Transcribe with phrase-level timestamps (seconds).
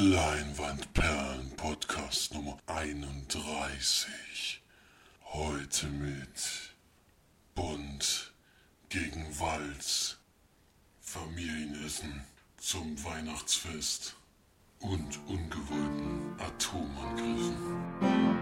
[0.00, 4.62] Leinwandperlen Podcast Nummer 31.
[5.24, 6.76] Heute mit
[7.56, 8.32] Bund
[8.90, 10.18] gegen Walz,
[11.00, 12.24] Familienessen
[12.58, 14.14] zum Weihnachtsfest
[14.78, 18.37] und ungewollten Atomangriffen.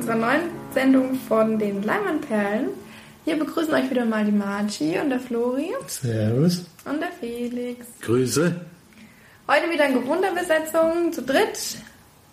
[0.00, 0.40] Unserer neuen
[0.72, 2.70] Sendung von den Leimannperlen.
[3.26, 6.64] Hier begrüßen euch wieder mal die Marci und der Flori Servus.
[6.86, 7.84] und der Felix.
[8.00, 8.54] Grüße.
[9.46, 11.76] Heute wieder in gewohnter Besetzung, zu dritt.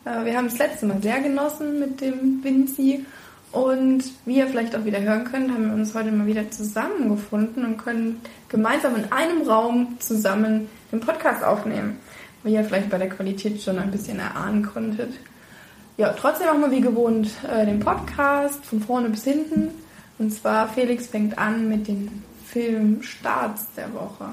[0.06, 3.06] Äh, Wir haben das letzte Mal sehr genossen mit dem Vinci.
[3.52, 7.66] Und wie ihr vielleicht auch wieder hören könnt, haben wir uns heute mal wieder zusammengefunden
[7.66, 11.98] und können gemeinsam in einem Raum zusammen den Podcast aufnehmen.
[12.44, 15.09] Wie ihr vielleicht bei der Qualität schon ein bisschen erahnen konntet.
[15.98, 19.70] Ja, trotzdem machen wir wie gewohnt äh, den Podcast von vorne bis hinten.
[20.20, 24.30] Und zwar Felix fängt an mit den Filmstarts der Woche.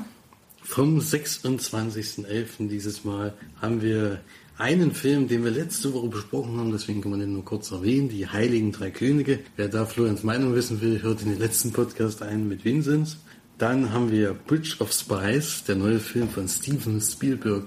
[0.62, 2.68] Vom 26.11.
[2.68, 4.20] dieses Mal haben wir
[4.58, 8.08] einen Film, den wir letzte Woche besprochen haben, deswegen kann man den nur kurz erwähnen,
[8.08, 9.40] die Heiligen Drei Könige.
[9.56, 13.16] Wer da Florians Meinung wissen will, hört in den letzten Podcast ein mit Vinzenz.
[13.56, 17.64] Dann haben wir Bridge of Spies, der neue Film von Steven Spielberg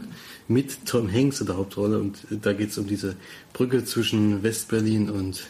[0.47, 1.99] mit Tom Hanks in der Hauptrolle.
[1.99, 3.15] Und da geht es um diese
[3.53, 5.47] Brücke zwischen Westberlin und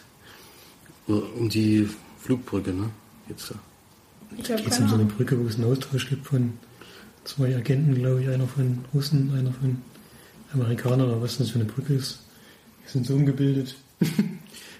[1.06, 1.88] um die
[2.20, 2.90] Flugbrücke, ne?
[3.28, 3.54] Jetzt da.
[4.36, 6.52] Ich Da habe geht es um so eine Brücke, wo es einen Austausch gibt von
[7.24, 9.78] zwei Agenten, glaube ich, einer von Russen, einer von
[10.52, 12.20] Amerikanern, oder was das für eine Brücke ist.
[12.84, 13.76] Die sind so umgebildet.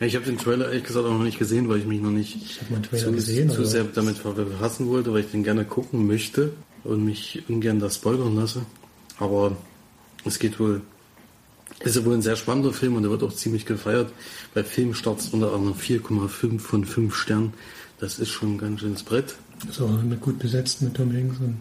[0.01, 2.11] Ja, ich habe den Trailer ehrlich gesagt auch noch nicht gesehen, weil ich mich noch
[2.11, 5.65] nicht Ich mal Trailer zu, gesehen, zu sehr damit befassen wollte, weil ich den gerne
[5.65, 6.53] gucken möchte
[6.85, 8.63] und mich ungern da spoilern lasse.
[9.19, 9.57] Aber
[10.25, 10.83] es geht wohl,
[11.81, 14.13] ist ja wohl ein sehr spannender Film und der wird auch ziemlich gefeiert.
[14.55, 17.53] Bei Filmstarts unter anderem 4,5 von 5 Sternen.
[18.01, 19.35] Das ist schon ein ganz schönes Brett.
[19.69, 21.59] ist auch mit gut besetzt mit Tom Hanks und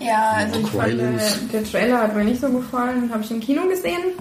[0.00, 1.36] Ja, also ich fand, Rylance.
[1.36, 3.10] äh, der Trailer hat mir nicht so gefallen.
[3.12, 4.12] Habe ich im Kino gesehen.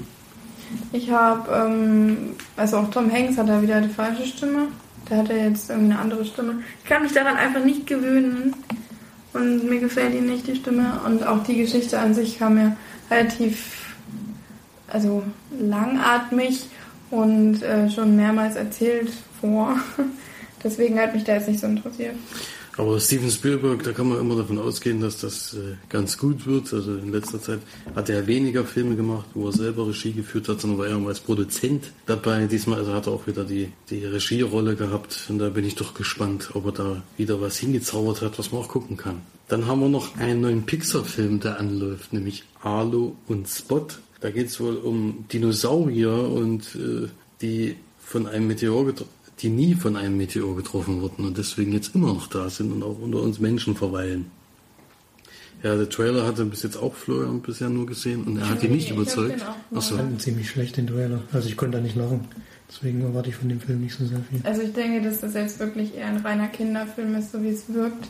[0.92, 2.18] Ich habe, ähm,
[2.58, 4.68] also auch Tom Hanks hat da wieder die falsche Stimme.
[5.10, 6.64] Der hat ja jetzt irgendwie eine andere Stimme.
[6.84, 8.56] Ich kann mich daran einfach nicht gewöhnen.
[9.36, 11.02] Und mir gefällt ihm nicht die Stimme.
[11.06, 12.78] Und auch die Geschichte an sich kam mir
[13.12, 13.94] relativ,
[14.88, 15.24] also
[15.60, 16.68] langatmig
[17.12, 19.78] und äh, schon mehrmals erzählt vor.
[20.64, 22.16] Deswegen hat mich der jetzt nicht so interessiert.
[22.78, 26.74] Aber Steven Spielberg, da kann man immer davon ausgehen, dass das äh, ganz gut wird.
[26.74, 27.60] Also in letzter Zeit
[27.96, 31.22] hat er weniger Filme gemacht, wo er selber Regie geführt hat, sondern war er als
[31.22, 32.48] Produzent dabei.
[32.48, 35.26] Diesmal also hat er auch wieder die, die Regierolle gehabt.
[35.30, 38.62] Und da bin ich doch gespannt, ob er da wieder was hingezaubert hat, was man
[38.62, 39.22] auch gucken kann.
[39.48, 43.88] Dann haben wir noch einen neuen Pixar-Film, der anläuft, nämlich Arlo und Spot.
[44.20, 47.08] Da geht es wohl um Dinosaurier und äh,
[47.42, 49.06] die von einem Meteor getro-
[49.40, 52.84] die nie von einem Meteor getroffen wurden und deswegen jetzt immer noch da sind und
[52.84, 54.32] auch unter uns Menschen verweilen.
[55.64, 58.72] Ja, der Trailer hatte bis jetzt auch Florian bisher nur gesehen und er hat ihn
[58.72, 59.40] nicht Ich überzeugt.
[59.72, 59.78] mal.
[59.80, 59.96] Achso.
[59.98, 61.22] fanden ziemlich schlecht den Trailer.
[61.32, 62.22] Also ich konnte da nicht lachen.
[62.70, 64.42] Deswegen erwarte ich von dem Film nicht so sehr viel.
[64.44, 67.64] Also ich denke, dass das jetzt wirklich eher ein reiner Kinderfilm ist, so wie es
[67.74, 68.08] wirkt.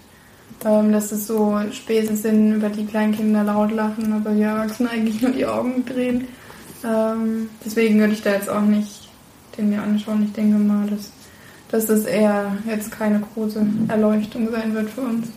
[0.64, 4.90] Ähm, dass es so Späße sind, über die kleinen Kinder laut lachen, aber die Erwachsenen
[4.90, 6.26] eigentlich nur die Augen drehen.
[6.84, 9.05] Ähm, deswegen würde ich da jetzt auch nicht
[9.56, 10.24] den mir anschauen.
[10.26, 11.12] Ich denke mal, dass,
[11.70, 15.28] dass das eher jetzt keine große Erleuchtung sein wird für uns.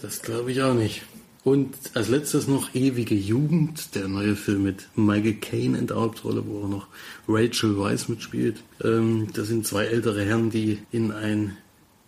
[0.00, 1.02] Das glaube ich auch nicht.
[1.44, 6.44] Und als letztes noch Ewige Jugend, der neue Film mit Michael Caine in der Hauptrolle,
[6.46, 6.86] wo auch noch
[7.26, 8.62] Rachel Weisz mitspielt.
[8.82, 11.56] Ähm, das sind zwei ältere Herren, die in ein,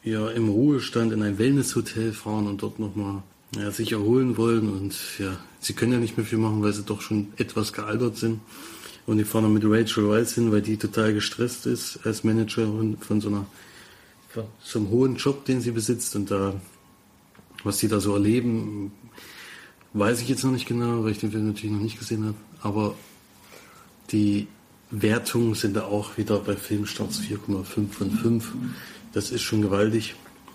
[0.05, 3.23] ja, im Ruhestand in ein Wellnesshotel fahren und dort nochmal
[3.57, 4.69] ja, sich erholen wollen.
[4.69, 8.17] Und ja, sie können ja nicht mehr viel machen, weil sie doch schon etwas gealtert
[8.17, 8.41] sind.
[9.07, 12.97] Und die fahren dann mit Rachel Weisz hin, weil die total gestresst ist als Managerin
[12.99, 13.47] von so einer,
[14.31, 16.17] von so einem hohen Job, den sie besitzt.
[16.17, 16.55] Und da
[17.65, 18.93] was die da so erleben,
[19.95, 22.37] weiß ich jetzt noch nicht genau, weil ich den Film natürlich noch nicht gesehen habe.
[22.61, 22.95] Aber
[24.13, 24.47] die
[24.91, 28.53] Wertungen sind da auch wieder bei Filmstarts 4,5 von 5.
[29.13, 30.15] Das ist schon gewaltig.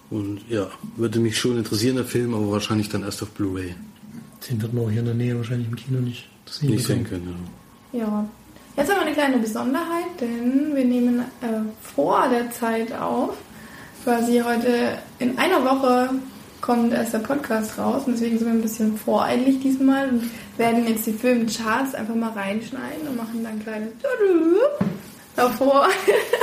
[0.09, 3.75] Und ja, würde mich schon interessieren, der Film, aber wahrscheinlich dann erst auf Blu-ray.
[4.50, 6.71] Den wird man auch hier in der Nähe wahrscheinlich im Kino nicht sehen.
[6.71, 7.35] Nicht sehen können.
[7.91, 8.00] Ja.
[8.00, 8.29] Ja.
[8.75, 13.36] Jetzt haben wir eine kleine Besonderheit, denn wir nehmen äh, vor der Zeit auf.
[14.04, 16.10] Quasi heute in einer Woche
[16.62, 20.24] kommt erst der Podcast raus und deswegen sind wir ein bisschen voreilig diesmal und
[20.57, 23.89] werden jetzt die Filmcharts einfach mal reinschneiden und machen dann ein kleines
[25.36, 25.88] davor,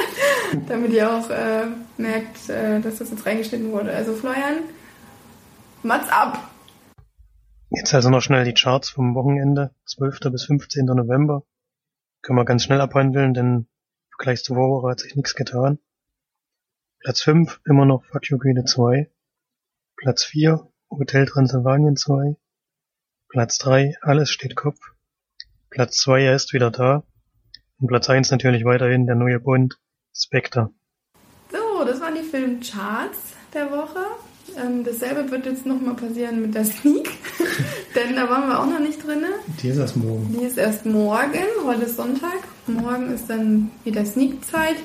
[0.69, 1.67] damit ihr auch äh,
[1.99, 3.93] merkt, äh, dass das jetzt reingeschnitten wurde.
[3.93, 4.61] Also Florian,
[5.83, 6.51] Mats ab!
[7.71, 10.21] Jetzt also noch schnell die Charts vom Wochenende, 12.
[10.31, 10.87] bis 15.
[10.87, 11.43] November.
[12.27, 13.67] Können wir ganz schnell abhandeln, denn im
[14.17, 15.79] Vergleich zur Vorwoche hat sich nichts getan.
[16.99, 19.09] Platz 5 immer noch Fuck You Goethe 2.
[19.95, 22.35] Platz 4 Hotel Transylvanien 2.
[23.29, 24.81] Platz 3 Alles steht Kopf.
[25.71, 27.05] Platz 2 er ist wieder da.
[27.79, 29.81] Und Platz 1 natürlich weiterhin der neue Bund
[30.13, 30.75] Spectre.
[31.53, 34.05] So, das waren die Filmcharts der Woche.
[34.57, 37.11] Ähm, dasselbe wird jetzt nochmal passieren mit der Sneak,
[37.95, 39.25] denn da waren wir auch noch nicht drin.
[39.63, 40.35] Die ist erst morgen.
[40.39, 42.39] Die ist erst morgen, heute ist Sonntag.
[42.67, 44.77] Morgen ist dann wieder Sneak-Zeit.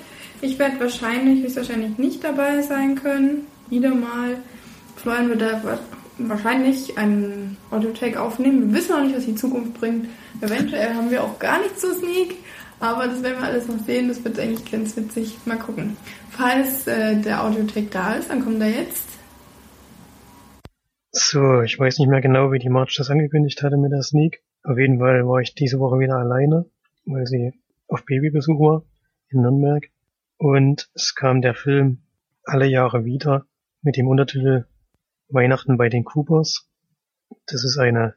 [0.41, 3.47] Ich werde wahrscheinlich, höchstwahrscheinlich nicht dabei sein können.
[3.69, 4.37] Wieder mal.
[4.95, 5.79] Florian wird da
[6.17, 8.67] wahrscheinlich einen Audiotake aufnehmen.
[8.67, 10.07] Wir wissen noch nicht, was die Zukunft bringt.
[10.41, 12.37] Eventuell haben wir auch gar nichts zu Sneak.
[12.79, 14.07] Aber das werden wir alles noch sehen.
[14.07, 15.37] Das wird eigentlich ganz witzig.
[15.45, 15.95] Mal gucken.
[16.31, 19.10] Falls äh, der Audiotake da ist, dann kommt er jetzt.
[21.13, 24.43] So, ich weiß nicht mehr genau, wie die March das angekündigt hatte mit der Sneak.
[24.63, 26.69] Auf jeden Fall war ich diese Woche wieder alleine,
[27.05, 27.51] weil sie
[27.89, 28.85] auf Babybesuch war
[29.27, 29.89] in Nürnberg.
[30.37, 32.03] Und es kam der Film
[32.45, 33.45] alle Jahre wieder
[33.81, 34.67] mit dem Untertitel
[35.27, 36.69] Weihnachten bei den Coopers.
[37.45, 38.15] Das ist eine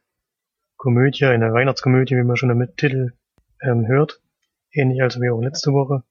[0.76, 3.12] Komödie, eine Weihnachtskomödie, wie man schon im Titel
[3.60, 4.22] ähm, hört.
[4.70, 6.04] Ähnlich als wie auch letzte Woche.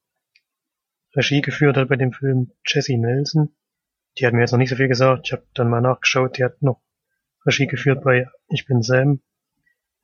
[1.16, 3.56] Regie geführt hat bei dem Film Jessie Nelson.
[4.18, 5.28] Die hat mir jetzt noch nicht so viel gesagt.
[5.28, 6.38] Ich habe dann mal nachgeschaut.
[6.38, 6.82] Die hat noch
[7.46, 9.22] Regie geführt bei Ich bin Sam.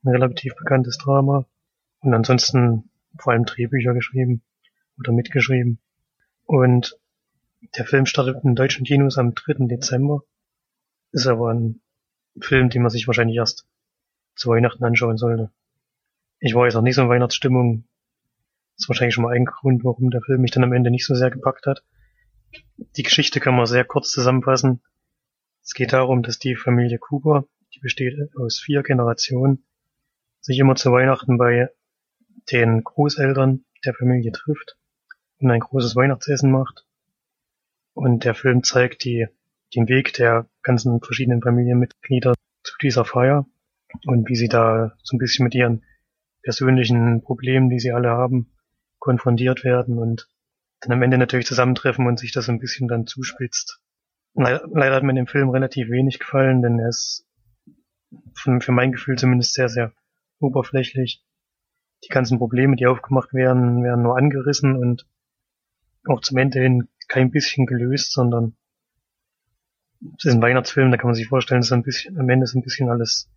[0.02, 1.46] Ein relativ bekanntes Drama.
[2.00, 4.42] Und ansonsten vor allem Drehbücher geschrieben
[4.98, 5.78] oder mitgeschrieben.
[6.44, 6.98] Und
[7.76, 9.66] der Film startet in deutschen Kinos am 3.
[9.66, 10.24] Dezember.
[11.12, 11.80] Ist aber ein
[12.40, 13.66] Film, den man sich wahrscheinlich erst
[14.34, 15.50] zu Weihnachten anschauen sollte.
[16.38, 17.84] Ich war jetzt auch nicht so in Weihnachtsstimmung.
[18.76, 21.06] Das ist wahrscheinlich schon mal ein Grund, warum der Film mich dann am Ende nicht
[21.06, 21.84] so sehr gepackt hat.
[22.96, 24.82] Die Geschichte kann man sehr kurz zusammenfassen.
[25.62, 29.64] Es geht darum, dass die Familie Cooper, die besteht aus vier Generationen,
[30.40, 31.68] sich immer zu Weihnachten bei
[32.50, 34.76] den Großeltern der Familie trifft
[35.38, 36.86] und ein großes Weihnachtsessen macht.
[37.94, 39.28] Und der Film zeigt die,
[39.74, 43.46] den Weg der ganzen verschiedenen Familienmitglieder zu dieser Feier
[44.06, 45.84] und wie sie da so ein bisschen mit ihren
[46.42, 48.52] persönlichen Problemen, die sie alle haben,
[48.98, 50.28] konfrontiert werden und
[50.80, 53.80] dann am Ende natürlich zusammentreffen und sich das ein bisschen dann zuspitzt.
[54.34, 57.26] Leider hat mir dem Film relativ wenig gefallen, denn er ist
[58.34, 59.92] für mein Gefühl zumindest sehr, sehr
[60.38, 61.24] oberflächlich.
[62.04, 65.06] Die ganzen Probleme, die aufgemacht werden, werden nur angerissen und
[66.06, 68.56] auch zum Ende hin kein bisschen gelöst, sondern
[70.16, 72.54] es ist ein Weihnachtsfilm, da kann man sich vorstellen, dass ein bisschen, am Ende ist
[72.54, 73.28] ein bisschen alles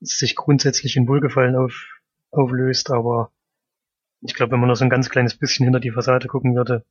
[0.00, 2.00] sich grundsätzlich in Wohlgefallen auf,
[2.30, 3.32] auflöst, aber
[4.20, 6.84] ich glaube, wenn man nur so ein ganz kleines bisschen hinter die Fassade gucken würde,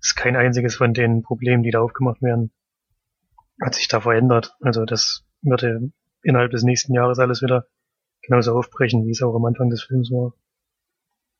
[0.00, 2.52] ist kein einziges von den Problemen, die da aufgemacht werden,
[3.60, 4.56] hat sich da verändert.
[4.60, 7.66] Also das würde innerhalb des nächsten Jahres alles wieder
[8.22, 10.34] genauso aufbrechen, wie es auch am Anfang des Films war.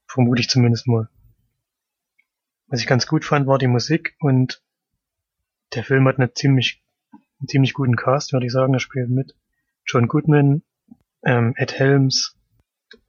[0.06, 1.08] Vermute ich zumindest mal.
[2.66, 4.62] Was ich ganz gut fand, war die Musik und
[5.74, 6.82] der Film hat eine ziemlich,
[7.38, 8.74] einen ziemlich guten Cast, würde ich sagen.
[8.74, 9.34] Er spielt mit
[9.86, 10.62] John Goodman,
[11.24, 12.36] ähm, Ed Helms,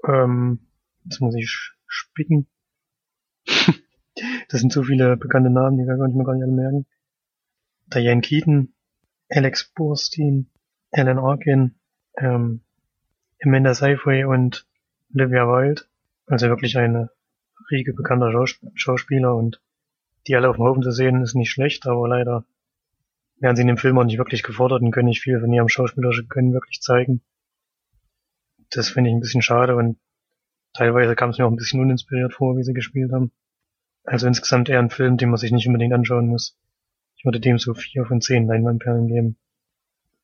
[0.07, 0.68] ähm,
[1.06, 2.48] jetzt muss ich spicken.
[3.46, 6.86] das sind so viele bekannte Namen, die kann ich mir gar nicht alle merken.
[7.88, 8.74] Diane Keaton,
[9.30, 10.50] Alex Borstein,
[10.92, 11.76] Alan Arkin,
[12.18, 12.62] ähm,
[13.44, 14.66] Amanda Seyfried und
[15.14, 15.83] Olivia Wilde.
[16.28, 17.10] Also wirklich eine
[17.69, 19.62] Riege bekannter Schaus Schauspieler und
[20.28, 22.45] die alle auf dem Haufen zu sehen, ist nicht schlecht, aber leider
[23.40, 25.68] werden sie in dem Film auch nicht wirklich gefordert und können nicht viel von ihrem
[25.68, 27.21] schauspielerischen Können wirklich zeigen.
[28.69, 29.98] Das finde ich ein bisschen schade und
[30.73, 33.31] teilweise kam es mir auch ein bisschen uninspiriert vor, wie sie gespielt haben.
[34.04, 36.57] Also insgesamt eher ein Film, den man sich nicht unbedingt anschauen muss.
[37.16, 39.37] Ich würde dem so vier von zehn Leinwandperlen geben.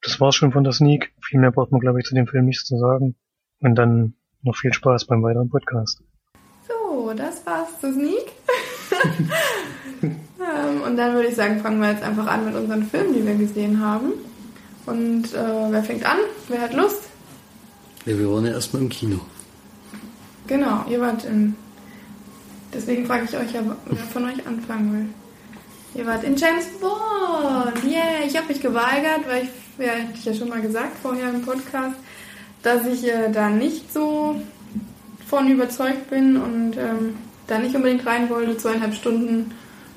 [0.01, 1.13] Das war's schon von der Sneak.
[1.22, 3.16] Viel mehr braucht man, glaube ich, zu dem Film nichts zu sagen.
[3.60, 6.01] Und dann noch viel Spaß beim weiteren Podcast.
[6.68, 8.32] So, das war's zur Sneak.
[10.04, 13.25] ähm, und dann würde ich sagen, fangen wir jetzt einfach an mit unseren Filmen, die
[13.25, 14.13] wir gesehen haben.
[14.86, 16.20] Und äh, wer fängt an?
[16.48, 17.10] Wer hat Lust?
[18.06, 19.20] Ja, wir waren ja erstmal im Kino.
[20.48, 21.56] Genau, ihr wart im.
[22.74, 26.01] Deswegen frage ich euch ja, wer von euch anfangen will.
[26.01, 27.84] Ihr wart in James Bond.
[27.84, 31.42] Yeah, ich habe mich geweigert, weil ich, ja, ich ja schon mal gesagt vorher im
[31.42, 31.96] Podcast,
[32.62, 34.39] dass ich äh, da nicht so
[35.27, 37.16] von überzeugt bin und ähm,
[37.48, 38.58] da nicht unbedingt rein wollte.
[38.58, 39.51] Zweieinhalb Stunden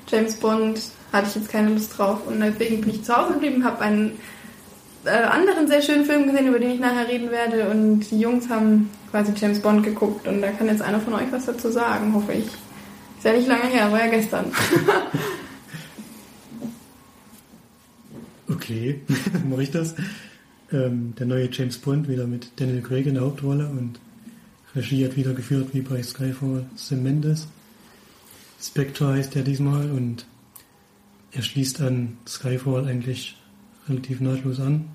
[0.07, 0.81] James Bond
[1.13, 4.17] hatte ich jetzt keine Lust drauf und deswegen bin ich zu Hause geblieben, habe einen
[5.05, 8.49] äh, anderen sehr schönen Film gesehen, über den ich nachher reden werde und die Jungs
[8.49, 12.13] haben quasi James Bond geguckt und da kann jetzt einer von euch was dazu sagen,
[12.13, 12.45] hoffe ich.
[12.45, 14.45] Ist ja nicht lange her, war ja gestern.
[18.49, 19.01] okay,
[19.49, 19.95] mache ich das.
[20.71, 23.99] Ähm, der neue James Bond wieder mit Daniel Craig in der Hauptrolle und
[24.73, 27.47] Regie hat wieder geführt wie bei Skyfall Sam Mendes.
[28.61, 30.25] Spectre heißt er diesmal und
[31.31, 33.35] er schließt an Skyfall eigentlich
[33.89, 34.89] relativ nahtlos an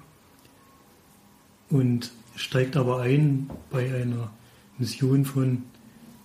[1.68, 4.30] und steigt aber ein bei einer
[4.78, 5.62] Mission von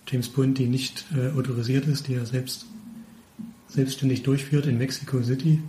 [0.06, 2.66] James Bond, die nicht äh, autorisiert ist, die er selbst
[3.68, 5.60] selbstständig durchführt in Mexico City.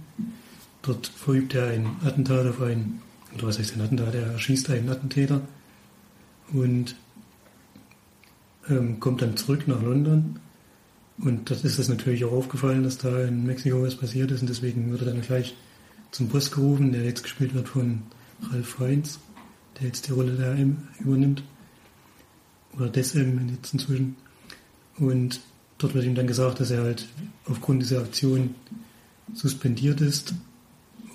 [0.82, 3.02] Dort verübt er ein Attentat auf einen,
[3.34, 4.14] oder was heißt ein Attentat?
[4.14, 5.42] Er erschießt einen Attentäter
[6.52, 6.96] und
[8.70, 10.40] ähm, kommt dann zurück nach London.
[11.20, 14.50] Und das ist es natürlich auch aufgefallen, dass da in Mexiko was passiert ist und
[14.50, 15.56] deswegen wird er dann gleich
[16.12, 18.02] zum Boss gerufen, der jetzt gespielt wird von
[18.52, 19.20] Ralph Fiennes,
[19.80, 21.44] der jetzt die Rolle der M übernimmt.
[22.76, 24.16] Oder des M jetzt inzwischen.
[24.98, 25.42] Und
[25.78, 27.08] dort wird ihm dann gesagt, dass er halt
[27.46, 28.56] aufgrund dieser Aktion
[29.34, 30.34] suspendiert ist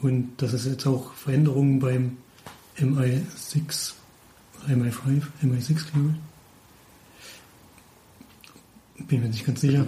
[0.03, 2.17] und dass es jetzt auch Veränderungen beim
[2.79, 3.95] MI6
[4.67, 6.15] MI5, MI6 glaube
[8.99, 9.07] ich.
[9.07, 9.87] Bin mir nicht ganz sicher.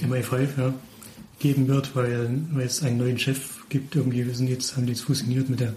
[0.00, 0.74] MI5, MI5 ja.
[1.38, 3.94] Geben wird, weil, weil es einen neuen Chef gibt.
[3.94, 5.74] Irgendwie wir sind jetzt, haben die jetzt fusioniert mit der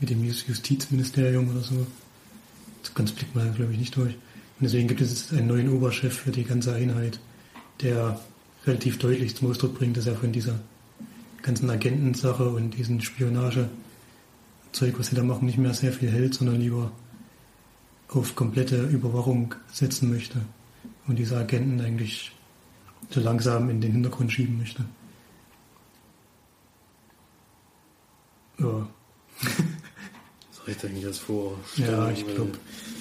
[0.00, 1.86] mit dem Justizministerium oder so.
[2.82, 4.14] Das ganz blickt man glaube ich nicht durch.
[4.14, 7.20] Und deswegen gibt es jetzt einen neuen Oberchef für die ganze Einheit,
[7.80, 8.20] der
[8.66, 10.58] relativ deutlich zum Ausdruck bringt, dass er von dieser
[11.42, 13.70] ganzen Agentensache und diesen Spionagezeug,
[14.98, 16.90] was sie da machen, nicht mehr sehr viel hält, sondern lieber
[18.08, 20.40] auf komplette Überwachung setzen möchte
[21.06, 22.32] und diese Agenten eigentlich
[23.10, 24.84] so langsam in den Hintergrund schieben möchte.
[28.58, 28.88] Ja.
[30.68, 31.58] Soll ich denn das vor?
[31.76, 32.52] Ja, ich glaube,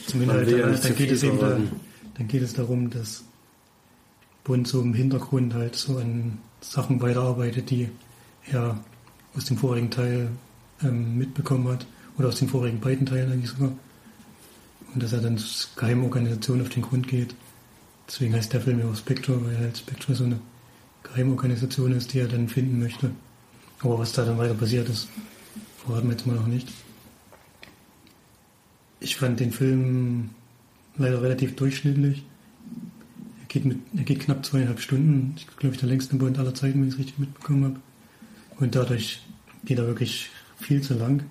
[0.06, 1.60] zumindest dann, dann geht es eben da,
[2.18, 3.26] dann geht es darum, dass
[4.46, 7.90] Bund so im Hintergrund halt so an Sachen weiterarbeitet, die
[8.50, 8.82] er
[9.36, 10.30] aus dem vorigen Teil
[10.82, 11.86] ähm, mitbekommen hat,
[12.18, 13.74] oder aus den vorigen beiden Teilen eigentlich sogar.
[14.94, 15.38] Und dass er dann
[15.76, 17.36] Geheimorganisation auf den Grund geht.
[18.08, 20.40] Deswegen heißt der Film ja auch Spectre, weil halt Spectre so eine
[21.04, 23.12] Geheimorganisation ist, die er dann finden möchte.
[23.82, 25.10] Aber was da dann weiter passiert ist,
[25.86, 26.70] verraten wir jetzt mal noch nicht.
[29.00, 30.32] Ich fand den Film
[30.98, 32.24] leider relativ durchschnittlich.
[33.42, 35.34] Er geht, mit, er geht knapp zweieinhalb Stunden.
[35.38, 37.80] Ich glaube, ich der längste Bond aller Zeiten, wenn ich es richtig mitbekommen habe.
[38.60, 39.22] Und dadurch
[39.66, 41.24] geht er wirklich viel zu lang.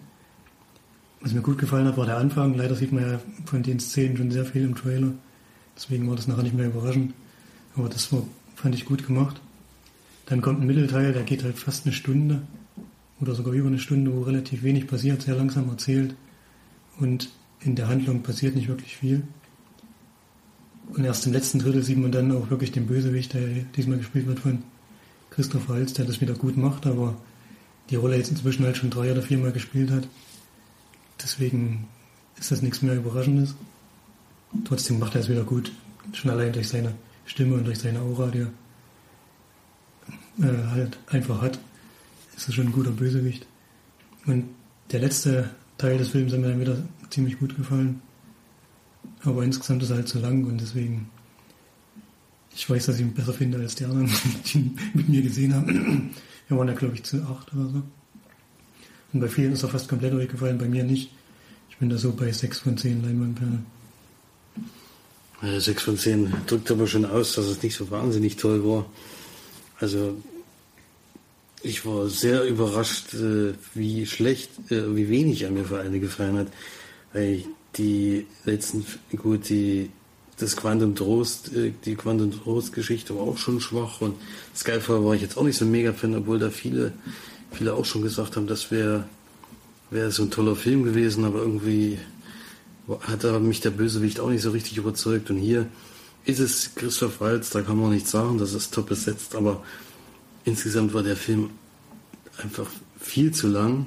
[1.21, 2.55] Was mir gut gefallen hat, war der Anfang.
[2.55, 5.13] Leider sieht man ja von den Szenen schon sehr viel im Trailer.
[5.75, 7.15] Deswegen war das nachher nicht mehr überraschend.
[7.75, 8.23] Aber das war,
[8.55, 9.41] fand ich gut gemacht.
[10.27, 12.43] Dann kommt ein Mittelteil, der geht halt fast eine Stunde
[13.21, 16.15] oder sogar über eine Stunde, wo relativ wenig passiert, sehr langsam erzählt.
[16.99, 17.31] Und
[17.67, 19.23] in der Handlung passiert nicht wirklich viel.
[20.89, 23.47] Und erst im letzten Drittel sieht man dann auch wirklich den Bösewicht, der
[23.77, 24.63] diesmal gespielt wird von
[25.31, 27.17] Christoph Waltz, der das wieder gut macht, aber
[27.91, 30.09] die Rolle jetzt inzwischen halt schon drei oder viermal gespielt hat.
[31.23, 31.89] Deswegen
[32.39, 33.55] ist das nichts mehr Überraschendes.
[34.65, 35.73] Trotzdem macht er es wieder gut.
[36.13, 36.95] Schon allein durch seine
[37.27, 38.47] Stimme und durch seine Aura, die
[40.43, 41.59] er äh, halt einfach hat,
[42.37, 43.47] ist es schon ein guter Bösewicht.
[44.27, 44.49] Und
[44.93, 46.79] der letzte Teil des Films hat mir dann wieder
[47.11, 48.01] ziemlich gut gefallen.
[49.23, 51.09] Aber insgesamt ist er halt zu lang und deswegen
[52.57, 54.11] ich weiß, dass ich ihn besser finde als die anderen,
[54.47, 56.11] die ihn mit mir gesehen haben.
[56.49, 57.83] Wir waren ja, glaube ich, zu acht oder so.
[59.13, 61.11] Und bei vielen ist er fast komplett durchgefallen, bei mir nicht.
[61.69, 63.67] Ich bin da so bei sechs von zehn Leinwandperlen.
[65.43, 68.87] Ja, sechs von zehn drückt aber schon aus, dass es nicht so wahnsinnig toll war.
[69.79, 70.17] Also
[71.63, 76.39] ich war sehr überrascht, äh, wie schlecht, äh, wie wenig er mir vor allem gefallen
[76.39, 76.49] hat.
[77.13, 77.45] Weil
[77.77, 78.87] die letzten,
[79.17, 79.91] gut, die
[80.39, 84.15] das Quantum Trost, äh, die Quantum Trost Geschichte war auch schon schwach und
[84.55, 86.93] Skyfall war ich jetzt auch nicht so mega Fan, obwohl da viele,
[87.53, 89.05] viele auch schon gesagt haben, das wäre
[89.91, 91.99] wäre so ein toller Film gewesen, aber irgendwie
[93.03, 95.67] hat da mich der Bösewicht auch nicht so richtig überzeugt und hier
[96.25, 99.63] ist es Christoph Waltz, da kann man nicht sagen, dass es top besetzt, aber
[100.47, 101.51] insgesamt war der Film
[102.43, 103.87] einfach viel zu lang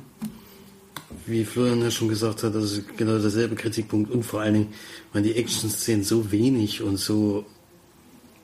[1.25, 4.73] wie Florian ja schon gesagt hat, das ist genau derselbe Kritikpunkt und vor allen Dingen
[5.13, 7.45] waren die Action-Szenen so wenig und so,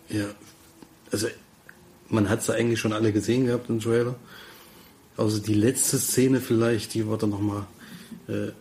[0.09, 0.25] ja,
[1.11, 1.27] also
[2.09, 4.15] man hat sie eigentlich schon alle gesehen gehabt im Trailer.
[5.17, 7.65] Also die letzte Szene vielleicht, die war dann nochmal
[8.27, 8.51] äh,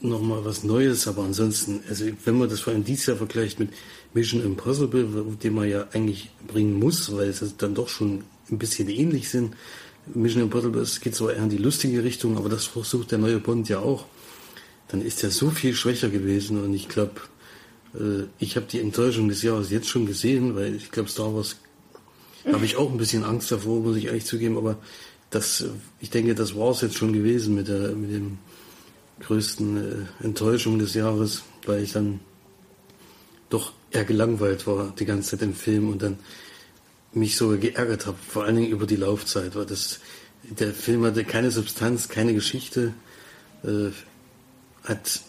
[0.00, 3.70] noch was Neues, aber ansonsten, also wenn man das vor allem dieses Jahr vergleicht mit
[4.12, 8.88] Mission Impossible, den man ja eigentlich bringen muss, weil es dann doch schon ein bisschen
[8.88, 9.54] ähnlich sind,
[10.12, 13.38] Mission Impossible es geht zwar eher in die lustige Richtung, aber das versucht der neue
[13.38, 14.04] Bond ja auch.
[14.88, 17.20] Dann ist er so viel schwächer gewesen und ich glaube,
[17.94, 21.56] äh, ich habe die Enttäuschung des Jahres jetzt schon gesehen, weil ich glaube, Star Wars
[22.52, 24.76] habe ich auch ein bisschen Angst davor, muss ich ehrlich zugeben, aber
[25.30, 25.64] das,
[26.00, 28.38] ich denke, das war es jetzt schon gewesen mit der, mit dem
[29.20, 32.20] größten äh, Enttäuschung des Jahres, weil ich dann
[33.48, 36.18] doch eher gelangweilt war die ganze Zeit im Film und dann
[37.14, 40.00] mich sogar geärgert habe, vor allen Dingen über die Laufzeit, weil das,
[40.42, 42.94] der Film hatte keine Substanz, keine Geschichte,
[43.62, 43.90] äh,
[44.84, 45.20] hat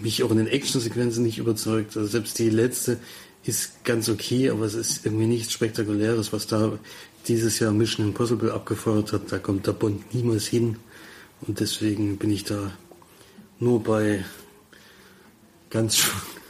[0.00, 1.96] mich auch in den Actionsequenzen nicht überzeugt.
[1.96, 2.98] Also selbst die letzte
[3.44, 6.78] ist ganz okay, aber es ist irgendwie nichts Spektakuläres, was da
[7.26, 9.32] dieses Jahr Mission Impossible abgefeuert hat.
[9.32, 10.76] Da kommt der Bond niemals hin.
[11.46, 12.72] Und deswegen bin ich da
[13.58, 14.24] nur bei
[15.70, 16.06] ganz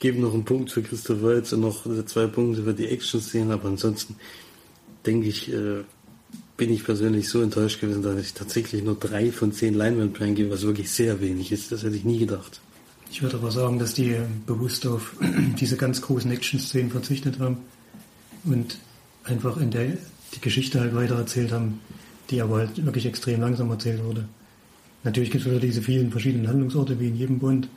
[0.00, 3.68] Geben noch einen Punkt für Christoph Waltz und noch zwei Punkte für die Action-Szenen, aber
[3.68, 4.16] ansonsten
[5.06, 5.84] denke ich, äh,
[6.56, 10.50] bin ich persönlich so enttäuscht gewesen, dass ich tatsächlich nur drei von zehn Leinwandperlen gebe,
[10.50, 11.70] was wirklich sehr wenig ist.
[11.72, 12.60] Das hätte ich nie gedacht.
[13.10, 14.16] Ich würde aber sagen, dass die
[14.46, 15.16] bewusst auf
[15.60, 17.58] diese ganz großen Action-Szenen verzichtet haben
[18.44, 18.78] und
[19.24, 19.98] einfach in der
[20.34, 21.80] die Geschichte halt weiter erzählt haben,
[22.30, 24.28] die aber halt wirklich extrem langsam erzählt wurde.
[25.02, 27.68] Natürlich gibt es wieder diese vielen verschiedenen Handlungsorte wie in jedem Bund.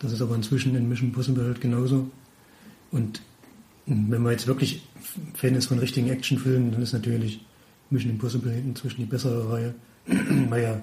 [0.00, 2.10] Das ist aber inzwischen in Mission Possible halt genauso.
[2.90, 3.22] Und
[3.86, 4.82] wenn man jetzt wirklich
[5.34, 7.44] Fan ist von richtigen Actionfilmen, dann ist natürlich
[7.90, 9.74] Mission Impossible inzwischen die bessere Reihe,
[10.48, 10.82] weil ja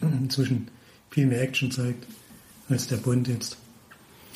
[0.00, 0.68] inzwischen
[1.10, 2.06] viel mehr Action zeigt
[2.68, 3.56] als der Bond jetzt.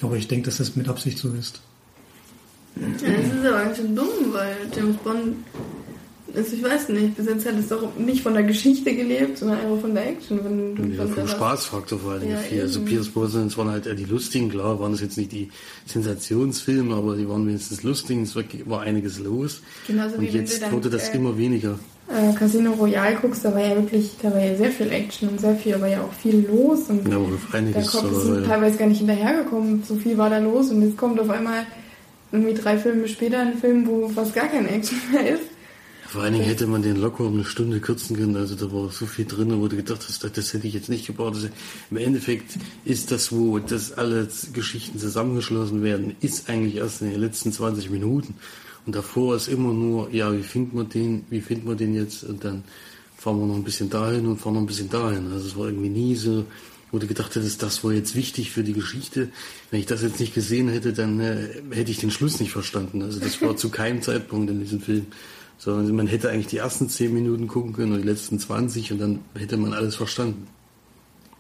[0.00, 1.61] Aber ich denke, dass das mit Absicht so ist.
[2.76, 5.37] Ja, das ist aber ganz schön dumm, weil James Bond
[6.37, 9.61] also ich weiß nicht, bis jetzt hat es doch nicht von der Geschichte gelebt, sondern
[9.61, 10.40] einfach von der Action.
[10.43, 12.61] Von, ja, vom Spaßfaktor vor allem ja, viel.
[12.61, 15.49] Also Pierce Brosnan, es waren halt eher die lustigen, klar, waren es jetzt nicht die
[15.87, 19.61] Sensationsfilme, aber die waren wenigstens lustig, es war, einiges los.
[19.87, 21.78] Genauso und jetzt dann, wurde das äh, immer weniger.
[22.09, 25.40] Äh, Casino Royale guckst, da war ja wirklich, da war ja sehr viel Action und
[25.40, 27.19] sehr viel, war ja auch viel los und ja,
[27.52, 30.97] einiges, da kommt es teilweise gar nicht hinterhergekommen, so viel war da los und jetzt
[30.97, 31.66] kommt auf einmal
[32.31, 35.43] irgendwie drei Filme später ein Film, wo fast gar kein Action mehr ist.
[36.08, 38.36] Vor allen Dingen hätte man den locker um eine Stunde kürzen können.
[38.36, 41.06] Also da war so viel drin, wo du gedacht hast, das hätte ich jetzt nicht
[41.06, 41.34] gebraucht.
[41.34, 41.48] Also
[41.90, 47.21] Im Endeffekt ist das, wo das alle Geschichten zusammengeschlossen werden, ist eigentlich erst in den
[47.21, 48.34] letzten 20 Minuten.
[48.86, 52.23] Und davor ist immer nur, ja, wie findet man den, wie findet man den jetzt?
[52.23, 52.62] Und dann
[53.16, 55.32] fahren wir noch ein bisschen dahin und fahren noch ein bisschen dahin.
[55.32, 56.45] Also es war irgendwie nie so,
[56.92, 59.30] wo du gedacht hättest, das war jetzt wichtig für die Geschichte.
[59.73, 63.02] Wenn ich das jetzt nicht gesehen hätte, dann äh, hätte ich den Schluss nicht verstanden.
[63.02, 65.06] Also das war zu keinem Zeitpunkt in diesem Film
[65.58, 68.99] sondern man hätte eigentlich die ersten 10 Minuten gucken können und die letzten 20 und
[68.99, 70.47] dann hätte man alles verstanden.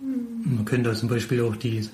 [0.00, 1.88] Man könnte zum Beispiel auch die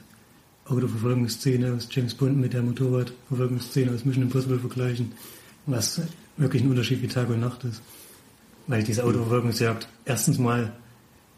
[0.66, 5.12] Autoverfolgungsszene aus James Bond mit der Motorradverfolgungsszene aus Mission Impossible vergleichen,
[5.66, 6.00] was
[6.36, 7.82] wirklich ein Unterschied wie Tag und Nacht ist.
[8.66, 10.72] Weil diese Autoverfolgungsjagd, erstens mal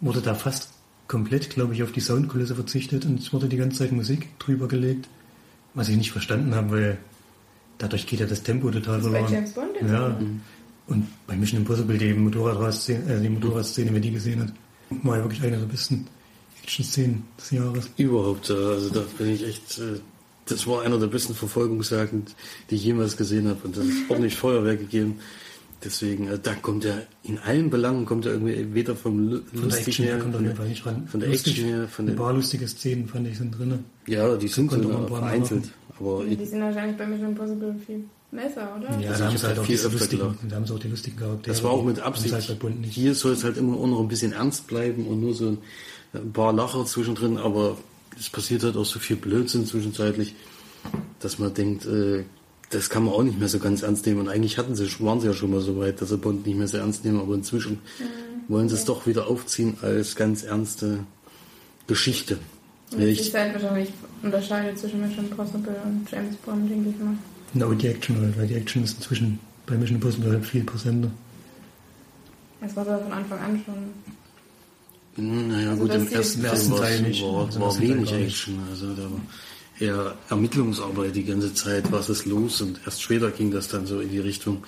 [0.00, 0.70] wurde da fast
[1.08, 4.68] komplett, glaube ich, auf die Soundkulisse verzichtet und es wurde die ganze Zeit Musik drüber
[4.68, 5.08] gelegt,
[5.74, 6.98] was ich nicht verstanden habe, weil
[7.78, 9.24] dadurch geht ja das Tempo total verloren.
[9.24, 10.08] Bei James Bond ja.
[10.08, 10.40] Mhm.
[10.86, 14.52] Und bei Mission Impossible, die Motorradszene, äh, die Motorradszene, wenn die gesehen hat,
[15.02, 16.06] war ja wirklich eine der besten
[16.62, 17.90] Action-Szenen des Jahres.
[17.96, 20.00] Überhaupt, also da bin ich echt, äh,
[20.46, 22.24] das war einer der besten Verfolgungsjagden,
[22.70, 23.60] die ich jemals gesehen habe.
[23.64, 25.20] Und das ist ordentlich Feuerwerk gegeben.
[25.82, 29.78] Deswegen, äh, da kommt er, in allen Belangen kommt er irgendwie weder vom von der
[29.78, 31.06] Action her, kommt er auf nicht ran.
[31.08, 32.14] Von der Lustig, Action her, von der...
[32.14, 33.84] Ein paar lustige Szenen fand ich sind drin.
[34.06, 35.70] Ja, die sind sogar vereinzelt.
[35.98, 38.98] Aber die sind wahrscheinlich bei Mission Impossible viel Messer, oder?
[39.00, 41.54] Ja, da haben sie halt auch die lustigen, da haben sie auch die lustigen Charaktere.
[41.54, 42.34] Das war auch mit Absicht.
[42.34, 45.56] Halt Hier soll es halt immer auch noch ein bisschen ernst bleiben und nur so
[46.12, 47.76] ein paar Lacher zwischendrin, aber
[48.18, 50.34] es passiert halt auch so viel Blödsinn zwischenzeitlich,
[51.20, 52.24] dass man denkt, äh,
[52.70, 54.20] das kann man auch nicht mehr so ganz ernst nehmen.
[54.20, 56.58] Und eigentlich hatten sie, waren sie ja schon mal so weit, dass sie Bond nicht
[56.58, 58.48] mehr so ernst nehmen, aber inzwischen mhm.
[58.48, 61.00] wollen sie es doch wieder aufziehen als ganz ernste
[61.86, 62.38] Geschichte.
[62.92, 63.90] Die Zeit wahrscheinlich
[64.22, 67.16] unterscheidet zwischen Mission Impossible und James Bond, denke ich mal.
[67.54, 71.10] No, die Action, weil die Action ist inzwischen bei Mission Impossible halt viel präsenter.
[72.60, 73.74] Das war aber von Anfang an schon.
[75.16, 77.22] Hm, naja, also gut, im ersten, ersten Teil nicht.
[77.22, 78.58] war, also war wenig Action.
[78.70, 79.20] Also da war
[79.78, 84.00] eher Ermittlungsarbeit die ganze Zeit, was ist los und erst später ging das dann so
[84.00, 84.62] in die Richtung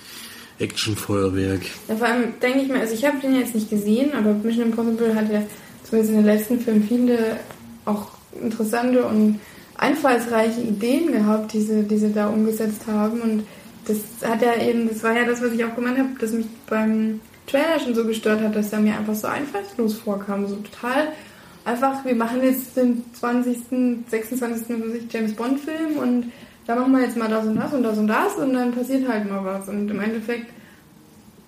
[0.58, 1.62] Actionfeuerwerk.
[1.88, 4.66] Ja, vor allem denke ich mir, also ich habe den jetzt nicht gesehen, aber Mission
[4.66, 5.42] Impossible hat ja
[5.84, 7.38] zumindest in den letzten Filmen viele
[7.84, 9.40] auch interessante und
[9.78, 13.20] einfallsreiche Ideen gehabt, die sie, die sie da umgesetzt haben.
[13.20, 13.46] Und
[13.86, 16.46] das hat ja eben, das war ja das, was ich auch gemeint habe, dass mich
[16.68, 20.46] beim Trailer schon so gestört hat, dass er mir einfach so einfallslos vorkam.
[20.46, 21.08] So total
[21.64, 23.58] einfach, wir machen jetzt den 20.,
[24.08, 25.12] 26.
[25.12, 26.32] James Bond-Film und
[26.66, 29.08] da machen wir jetzt mal das und das und das und das und dann passiert
[29.08, 29.68] halt mal was.
[29.68, 30.46] Und im Endeffekt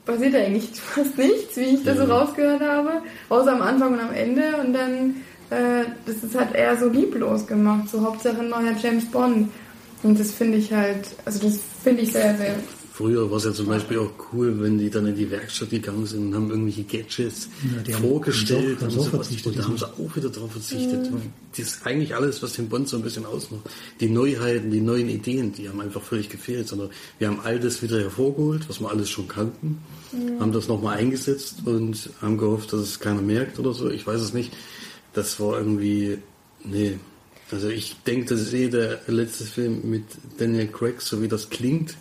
[0.05, 4.12] passiert eigentlich fast nichts, wie ich das so rausgehört habe, außer am Anfang und am
[4.12, 5.17] Ende und dann
[5.50, 9.48] äh, das ist halt eher so lieblos gemacht, so Hauptsache neuer James Bond.
[10.02, 12.54] Und das finde ich halt, also das finde ich sehr, sehr
[12.92, 16.04] Früher war es ja zum Beispiel auch cool, wenn die dann in die Werkstatt gegangen
[16.04, 19.87] sind und haben irgendwelche Gadgets Ja, die haben- vorgestellt haben und Und da haben sie
[19.87, 21.08] auch wieder darauf verzichtet.
[21.56, 23.62] Das ist eigentlich alles, was den Bond so ein bisschen ausmacht.
[24.00, 26.66] Die Neuheiten, die neuen Ideen, die haben einfach völlig gefehlt.
[26.66, 29.78] Sondern wir haben all das wieder hervorgeholt, was wir alles schon kannten,
[30.40, 33.88] haben das nochmal eingesetzt und haben gehofft, dass es keiner merkt oder so.
[33.90, 34.52] Ich weiß es nicht.
[35.12, 36.18] Das war irgendwie,
[36.64, 36.99] nee.
[37.51, 40.05] Also ich denke, das ist eh der letzte Film mit
[40.38, 41.97] Daniel Craig, so wie das klingt.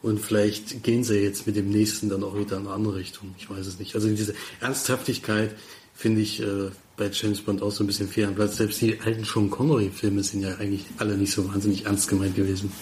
[0.00, 3.34] Und vielleicht gehen sie jetzt mit dem nächsten dann auch wieder in eine andere Richtung.
[3.36, 3.96] Ich weiß es nicht.
[3.96, 5.50] Also diese Ernsthaftigkeit
[5.94, 8.58] finde ich äh, bei James Bond auch so ein bisschen fehl am Platz.
[8.58, 12.72] Selbst die alten Sean Connery-Filme sind ja eigentlich alle nicht so wahnsinnig ernst gemeint gewesen.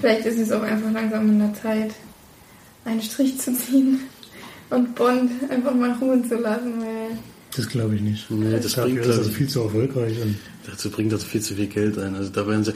[0.00, 1.94] Vielleicht ist es auch einfach langsam in der Zeit,
[2.84, 4.00] einen Strich zu ziehen
[4.68, 7.18] und Bond einfach mal ruhen zu lassen, weil
[7.56, 8.30] Das glaube ich nicht.
[8.30, 10.20] Nee, das Dafür bringt, ist also viel zu erfolgreich.
[10.22, 10.36] Und
[10.66, 12.14] Dazu bringt das viel zu viel Geld ein.
[12.14, 12.72] Also da werden sie.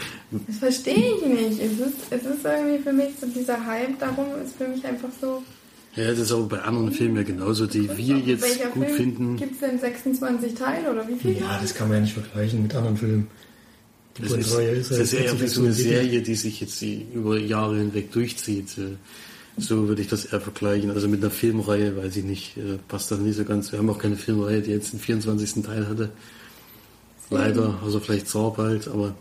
[0.46, 1.60] das verstehe ich nicht.
[1.60, 5.10] Es ist, es ist irgendwie für mich so dieser Hype darum, ist für mich einfach
[5.20, 5.42] so.
[5.94, 8.96] Ja, das ist aber bei anderen Filmen ja genauso, die wir jetzt Welcher gut Film
[8.96, 9.36] finden.
[9.36, 11.38] Gibt es denn 26 Teile oder wie viel?
[11.38, 13.26] ja, das kann man ja nicht vergleichen mit anderen Filmen.
[14.18, 15.72] Die Das ist, Bond-Reihe das ist eher halt so eine.
[15.72, 18.76] Serie, die sich jetzt die über Jahre hinweg durchzieht.
[19.56, 20.90] So würde ich das eher vergleichen.
[20.90, 23.70] Also mit einer Filmreihe, weiß ich nicht, äh, passt das nicht so ganz.
[23.70, 25.62] Wir haben auch keine Filmreihe, die jetzt den 24.
[25.64, 26.10] Teil hatte.
[27.30, 29.14] Leider, also vielleicht Saw bald, aber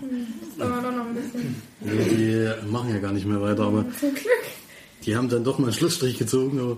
[0.00, 1.56] Das dauert doch noch ein bisschen.
[1.80, 3.64] die machen ja gar nicht mehr weiter.
[3.64, 4.24] Aber Zum Glück.
[5.04, 6.58] die haben dann doch mal einen Schlussstrich gezogen.
[6.60, 6.76] Aber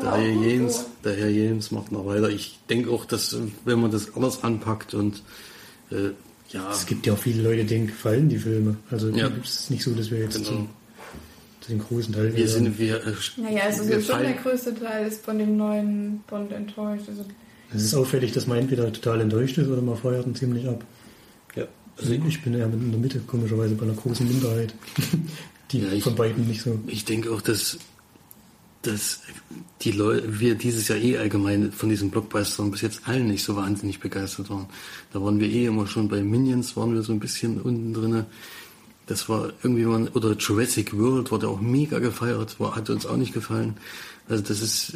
[0.00, 0.84] der Herr auch so.
[1.04, 2.28] der Herr James macht noch weiter.
[2.30, 5.22] Ich denke auch, dass äh, wenn man das anders anpackt und
[5.90, 6.10] äh,
[6.50, 8.76] ja, Es gibt ja auch viele Leute, denen gefallen die Filme.
[8.90, 9.30] Also Ja.
[9.42, 10.66] es ist nicht so, dass wir jetzt Genau.
[11.68, 12.96] Den großen Teil wir sind wir.
[13.06, 17.04] Äh, Naja, also wir schon der größte Teil ist von dem neuen Bond enttäuscht.
[17.08, 17.24] Also,
[17.74, 20.84] Es ist auffällig, dass man entweder total enttäuscht ist oder man feuert ihn ziemlich ab.
[21.56, 21.64] Ja,
[21.98, 24.74] Also ich bin eher in der Mitte, komischerweise bei einer großen Minderheit,
[25.72, 26.78] die Ja, ich- von beiden nicht so.
[26.86, 27.78] Ich denke auch, dass,
[28.82, 29.22] dass
[29.82, 33.56] die Leute, wir dieses Jahr eh allgemein von diesen Blockbustern bis jetzt allen nicht so
[33.56, 34.66] wahnsinnig begeistert waren.
[35.12, 38.26] Da waren wir eh immer schon bei Minions, waren wir so ein bisschen unten drinne.
[39.06, 43.16] Das war irgendwie mal, oder Jurassic World wurde auch mega gefeiert, war, hat uns auch
[43.16, 43.76] nicht gefallen.
[44.28, 44.94] Also das ist,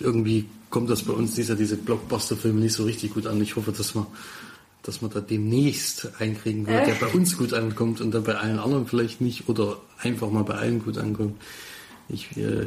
[0.00, 3.40] irgendwie kommt das bei uns, dieser, diese Blockbuster-Filme nicht so richtig gut an.
[3.42, 4.06] Ich hoffe, dass wir,
[4.82, 8.58] dass man da demnächst einkriegen wird, der bei uns gut ankommt und dann bei allen
[8.58, 11.34] anderen vielleicht nicht oder einfach mal bei allen gut ankommt.
[12.08, 12.66] Ich äh,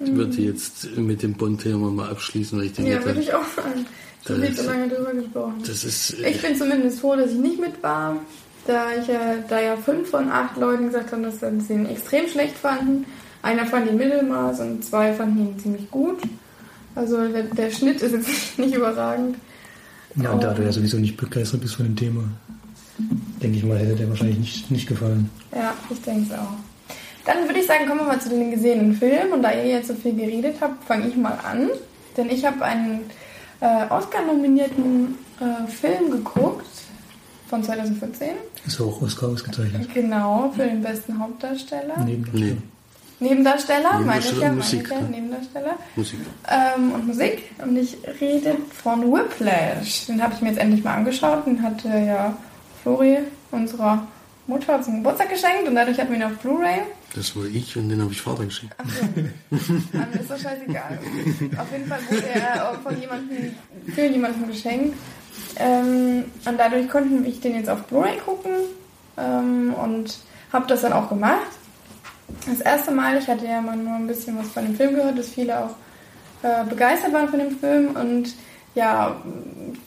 [0.00, 3.86] würde jetzt mit dem Bond-Thema mal abschließen, weil ich denke, ja, würde ich auch sagen.
[4.24, 5.54] Das- viel zu lange drüber gesprochen.
[5.66, 8.16] das ist, äh, Ich bin zumindest froh, dass ich nicht mit war,
[8.66, 12.28] da, ich ja, da ja fünf von acht Leuten gesagt haben, dass sie ihn extrem
[12.28, 13.06] schlecht fanden.
[13.42, 16.20] Einer fand ihn Mittelmaß und zwei fanden ihn ziemlich gut.
[16.94, 19.36] Also der, Schnitt ist jetzt nicht, nicht überragend.
[20.16, 22.24] Ja, und da du ja sowieso nicht begeistert bist von dem Thema,
[23.42, 25.30] denke ich mal, hätte der wahrscheinlich nicht, nicht gefallen.
[25.54, 26.54] Ja, ich denke es auch.
[27.24, 29.32] Dann würde ich sagen, kommen wir mal zu den gesehenen Filmen.
[29.32, 31.70] Und da ihr jetzt so viel geredet habt, fange ich mal an.
[32.16, 33.00] Denn ich habe einen
[33.60, 36.66] äh, Oscar-nominierten äh, Film geguckt
[37.52, 38.30] von 2014.
[38.66, 39.86] Ist auch Oscar ausgezeichnet.
[39.92, 42.02] Genau, für den besten Hauptdarsteller.
[42.02, 42.56] Nebendarsteller.
[43.20, 45.08] nee, Nebendarsteller, meine ich ja, meine Musik, ich ja, ne?
[45.10, 45.74] Nebendarsteller.
[45.94, 46.20] Musik.
[46.48, 47.42] Ähm, und Musik.
[47.58, 50.06] Und ich rede von Whiplash.
[50.06, 51.44] Den habe ich mir jetzt endlich mal angeschaut.
[51.46, 52.34] Den hatte ja
[52.82, 53.18] Flori,
[53.50, 54.08] unserer
[54.46, 55.68] Mutter, zum Geburtstag geschenkt.
[55.68, 56.80] Und dadurch hatten wir ihn auf Blu-ray.
[57.14, 58.74] Das war ich und den habe ich Vater geschenkt.
[59.92, 60.98] Dann ist das scheißegal.
[61.58, 63.54] Auf jeden Fall wurde er auch von jemandem,
[63.94, 64.96] für jemanden geschenkt.
[65.56, 68.52] Ähm, und dadurch konnten ich den jetzt auf Blu-ray gucken
[69.16, 70.18] ähm, und
[70.52, 71.50] habe das dann auch gemacht.
[72.46, 75.18] Das erste Mal, ich hatte ja mal nur ein bisschen was von dem Film gehört,
[75.18, 75.74] dass viele auch
[76.42, 77.94] äh, begeistert waren von dem Film.
[77.94, 78.34] Und
[78.74, 79.16] ja,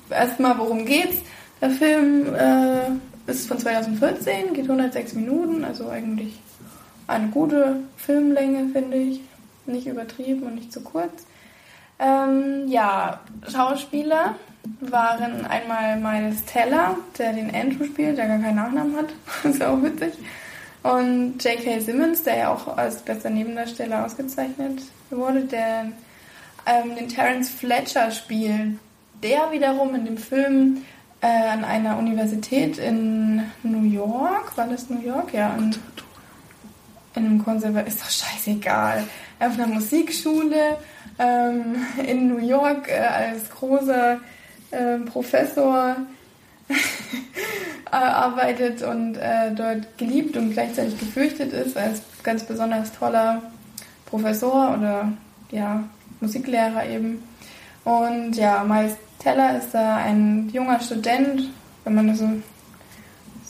[0.10, 1.18] erstmal, worum geht's?
[1.62, 6.40] Der Film äh, ist von 2014, geht 106 Minuten, also eigentlich
[7.08, 9.22] eine gute Filmlänge, finde ich.
[9.68, 11.26] Nicht übertrieben und nicht zu kurz.
[11.98, 14.36] Ähm, ja, Schauspieler
[14.80, 19.08] waren einmal Miles Teller, der den Andrew spielt, der gar keinen Nachnamen hat.
[19.44, 20.14] ist ja auch witzig.
[20.84, 21.80] Und J.K.
[21.80, 25.88] Simmons, der ja auch als bester Nebendarsteller ausgezeichnet wurde, der
[26.66, 28.78] ähm, den Terence Fletcher spielt.
[29.24, 30.84] Der wiederum in dem Film
[31.22, 35.34] äh, an einer Universität in New York, war das New York?
[35.34, 35.76] Ja, in,
[37.16, 39.04] in einem Konservatorium, ist doch scheißegal,
[39.40, 40.78] auf einer Musikschule
[41.18, 44.20] ähm, in New York äh, als großer
[44.96, 45.96] äh, Professor
[47.92, 53.42] arbeitet und äh, dort geliebt und gleichzeitig gefürchtet ist als ganz besonders toller
[54.08, 55.12] Professor oder
[55.52, 55.84] ja,
[56.20, 57.24] Musiklehrer eben.
[57.84, 61.50] Und ja, Miles Teller ist da ein junger Student,
[61.84, 62.30] wenn man das so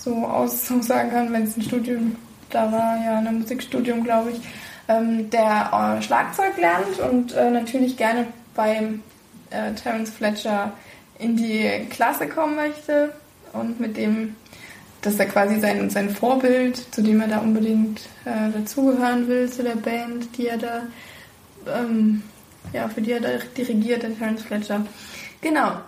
[0.06, 2.16] so aussagen kann, wenn es ein Studium
[2.52, 4.42] da war, ja, ein Musikstudium, glaube ich,
[4.88, 9.02] ähm, der äh, Schlagzeug lernt und äh, natürlich gerne beim
[9.50, 10.72] äh, Terence Fletcher
[11.20, 13.14] in die Klasse kommen möchte
[13.54, 14.36] und mit dem,
[15.02, 19.64] dass er quasi sein, sein Vorbild, zu dem er da unbedingt äh, dazugehören will, zu
[19.64, 20.82] der Band, die er da,
[21.68, 22.24] ähm,
[22.74, 24.86] ja, für die er da dirigiert, der Terence Fletcher.
[25.42, 25.80] Genau.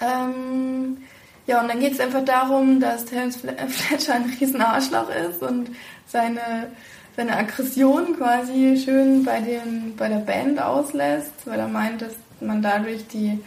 [0.00, 0.98] Ähm,
[1.46, 5.70] ja, und dann geht es einfach darum, dass Terence Fletcher ein riesen Arschloch ist und
[6.06, 6.68] seine,
[7.16, 12.62] seine Aggression quasi schön bei, den, bei der Band auslässt, weil er meint, dass man
[12.62, 13.38] dadurch die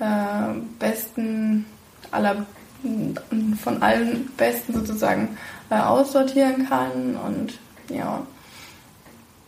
[0.00, 1.66] äh, besten
[2.10, 2.46] aller
[3.62, 5.36] von allen Besten sozusagen
[5.70, 7.58] äh, aussortieren kann und
[7.90, 8.22] ja,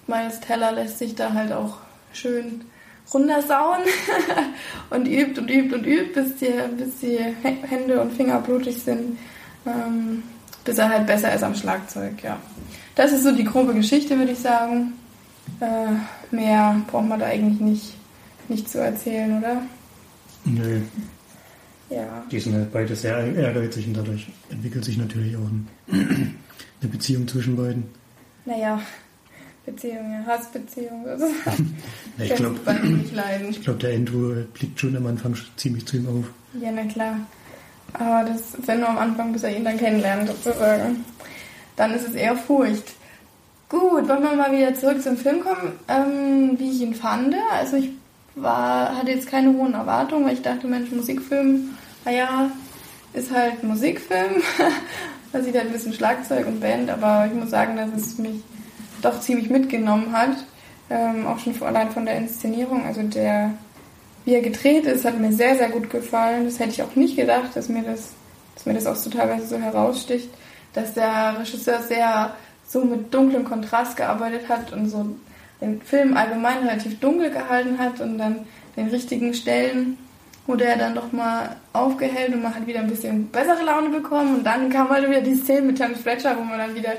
[0.06, 1.76] Miles Teller lässt sich da halt auch
[2.12, 2.64] schön
[3.12, 3.82] runtersauen
[4.90, 9.18] und übt und übt und übt, bis die, bis die Hände und Finger blutig sind,
[9.66, 10.22] ähm,
[10.64, 12.38] bis er halt besser ist am Schlagzeug, ja.
[12.96, 14.92] Das ist so die grobe Geschichte, würde ich sagen.
[15.60, 17.94] Äh, mehr braucht man da eigentlich nicht,
[18.48, 19.62] nicht zu erzählen, oder?
[20.44, 20.80] Nö.
[21.90, 22.24] Ja.
[22.30, 25.50] Die sind halt beide sehr ehrgeizig und dadurch entwickelt sich natürlich auch
[25.92, 27.84] eine Beziehung zwischen beiden.
[28.44, 28.80] Naja,
[29.66, 31.04] Beziehung, ja, Hassbeziehung.
[32.18, 32.60] Ja, ich glaube,
[33.62, 36.24] glaub, der Andrew blickt schon am Anfang ziemlich zu ihm auf.
[36.60, 37.16] Ja, na klar.
[37.94, 41.04] Aber das ist ja nur am Anfang, bis er ihn dann kennenlernt, sozusagen.
[41.76, 42.94] Dann ist es eher Furcht.
[43.68, 47.34] Gut, wollen wir mal wieder zurück zum Film kommen, ähm, wie ich ihn fand.
[47.52, 47.90] Also ich
[48.42, 52.50] war, hatte jetzt keine hohen Erwartungen, weil ich dachte, Mensch, Musikfilm, naja,
[53.12, 54.42] ist halt Musikfilm.
[55.32, 58.42] da sieht halt ein bisschen Schlagzeug und Band, aber ich muss sagen, dass es mich
[59.02, 60.36] doch ziemlich mitgenommen hat.
[60.90, 62.84] Ähm, auch schon allein von der Inszenierung.
[62.84, 63.52] Also der,
[64.24, 66.44] wie er gedreht ist, hat mir sehr, sehr gut gefallen.
[66.44, 68.10] Das hätte ich auch nicht gedacht, dass mir das,
[68.54, 70.28] dass mir das auch so teilweise so heraussticht,
[70.72, 72.34] dass der Regisseur sehr
[72.66, 75.06] so mit dunklem Kontrast gearbeitet hat und so
[75.60, 78.46] den Film allgemein relativ dunkel gehalten hat und dann
[78.76, 79.98] den richtigen Stellen
[80.46, 84.36] wurde er dann doch mal aufgehellt und man hat wieder ein bisschen bessere Laune bekommen
[84.36, 86.94] und dann kam halt wieder die Szene mit Terence Fletcher, wo man dann wieder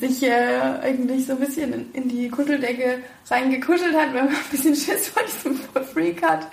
[0.00, 2.98] sich äh, eigentlich so ein bisschen in, in die Kuscheldecke
[3.30, 5.58] reingekuschelt hat, wenn man ein bisschen Schiss vor diesem
[5.92, 6.46] Freak hat.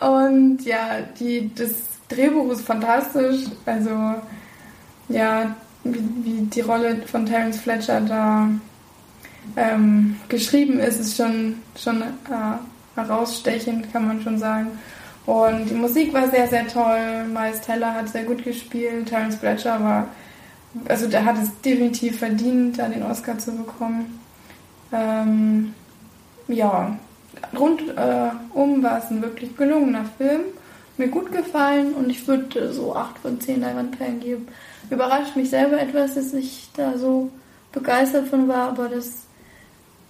[0.00, 1.70] Und ja, die, das
[2.08, 3.46] Drehbuch ist fantastisch.
[3.66, 4.14] Also
[5.08, 8.48] ja, wie, wie die Rolle von Terence Fletcher da
[9.56, 12.06] ähm, geschrieben ist, ist schon, schon äh,
[12.94, 14.68] herausstechend, kann man schon sagen.
[15.26, 17.24] Und die Musik war sehr, sehr toll.
[17.32, 19.08] Miles Teller hat sehr gut gespielt.
[19.08, 20.08] Terence Fletcher war,
[20.88, 24.18] also der hat es definitiv verdient, da den Oscar zu bekommen.
[24.90, 25.74] Ähm,
[26.48, 26.96] ja,
[27.58, 30.40] rundum äh, war es ein wirklich gelungener Film.
[30.96, 34.48] Mir gut gefallen und ich würde so 8 von 10 Leinwandperlen geben.
[34.90, 37.30] Überrascht mich selber etwas, dass ich da so
[37.70, 39.27] begeistert von war, aber das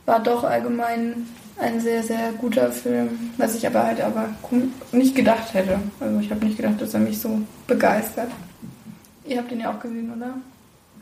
[0.08, 1.26] war doch allgemein
[1.58, 4.30] ein sehr, sehr guter Film, was ich aber halt aber
[4.90, 5.78] nicht gedacht hätte.
[6.00, 8.30] Also ich habe nicht gedacht, dass er mich so begeistert.
[9.26, 10.34] Ihr habt ihn ja auch gesehen, oder?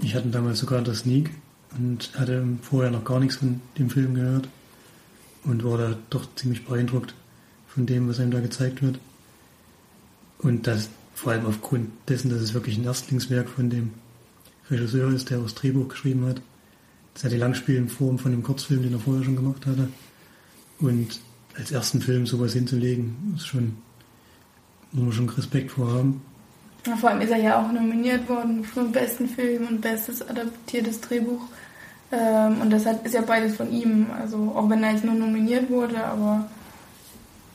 [0.00, 1.30] Ich hatte damals sogar das Sneak
[1.78, 4.48] und hatte vorher noch gar nichts von dem Film gehört
[5.44, 7.14] und war da doch ziemlich beeindruckt
[7.68, 8.98] von dem, was einem da gezeigt wird.
[10.38, 13.92] Und das vor allem aufgrund dessen, dass es wirklich ein Erstlingswerk von dem
[14.68, 16.42] Regisseur ist, der auch das Drehbuch geschrieben hat.
[17.16, 19.88] Das ja die Langspielenform von dem Kurzfilm, den er vorher schon gemacht hatte.
[20.80, 21.18] Und
[21.56, 23.78] als ersten Film sowas hinzulegen, ist schon,
[24.92, 26.20] muss man schon Respekt vor haben.
[26.86, 30.20] Ja, vor allem ist er ja auch nominiert worden für den besten Film und bestes
[30.28, 31.40] adaptiertes Drehbuch.
[32.12, 34.08] Ähm, und das ist ja beides von ihm.
[34.20, 36.46] Also auch wenn er jetzt nur nominiert wurde, aber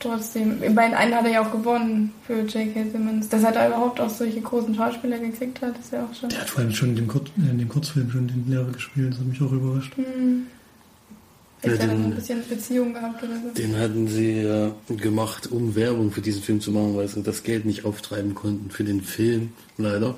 [0.01, 0.59] trotzdem.
[0.59, 2.91] Bei den einen hat er ja auch gewonnen für J.K.
[2.91, 3.29] Simmons.
[3.29, 6.29] Dass er da überhaupt auch solche großen Schauspieler gekriegt hat, ist ja auch schon.
[6.29, 9.13] Der hat vor allem schon in dem, Kur in dem Kurzfilm schon den Lehrer gespielt,
[9.13, 9.95] das hat mich auch überrascht.
[9.95, 10.47] Hm.
[11.63, 13.49] Ja, Ist ja, dann den- ein bisschen Beziehung gehabt oder so.
[13.61, 17.43] Den hatten sie äh, gemacht, um Werbung für diesen Film zu machen, weil sie das
[17.43, 20.15] Geld nicht auftreiben konnten für den Film, leider.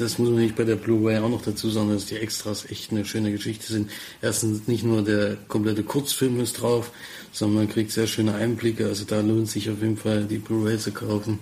[0.00, 2.90] Das muss man nicht bei der Blu-ray auch noch dazu sagen, dass die Extras echt
[2.90, 3.90] eine schöne Geschichte sind.
[4.22, 6.90] Erstens nicht nur der komplette Kurzfilm ist drauf,
[7.32, 8.86] sondern man kriegt sehr schöne Einblicke.
[8.86, 11.38] Also da lohnt sich auf jeden Fall die Blu-ray zu kaufen.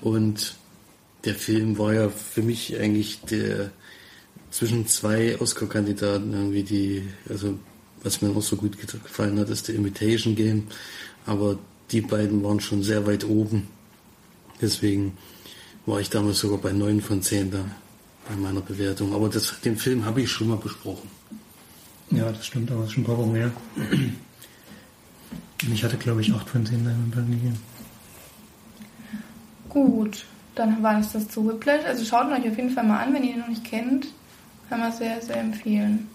[0.00, 0.56] Und
[1.24, 3.70] der Film war ja für mich eigentlich der
[4.50, 7.56] zwischen zwei Oscar-Kandidaten irgendwie die, also
[8.02, 10.64] was mir auch so gut gefallen hat, ist der Imitation Game.
[11.24, 11.56] Aber
[11.92, 13.68] die beiden waren schon sehr weit oben.
[14.60, 15.16] Deswegen
[15.86, 17.64] war ich damals sogar bei 9 von 10 da
[18.28, 19.14] bei meiner Bewertung.
[19.14, 21.08] Aber das, den Film habe ich schon mal besprochen.
[22.10, 23.50] Ja, das stimmt, aber es ist schon ein paar Wochen her.
[25.62, 27.58] Und ich hatte, glaube ich, 8 von 10 Leinwandperlen gegeben.
[29.68, 30.24] Gut.
[30.54, 31.84] dann war das das zu Whiplash.
[31.84, 34.06] Also schaut ihn euch auf jeden Fall mal an, wenn ihr ihn noch nicht kennt.
[34.68, 36.08] Kann man sehr, sehr empfehlen.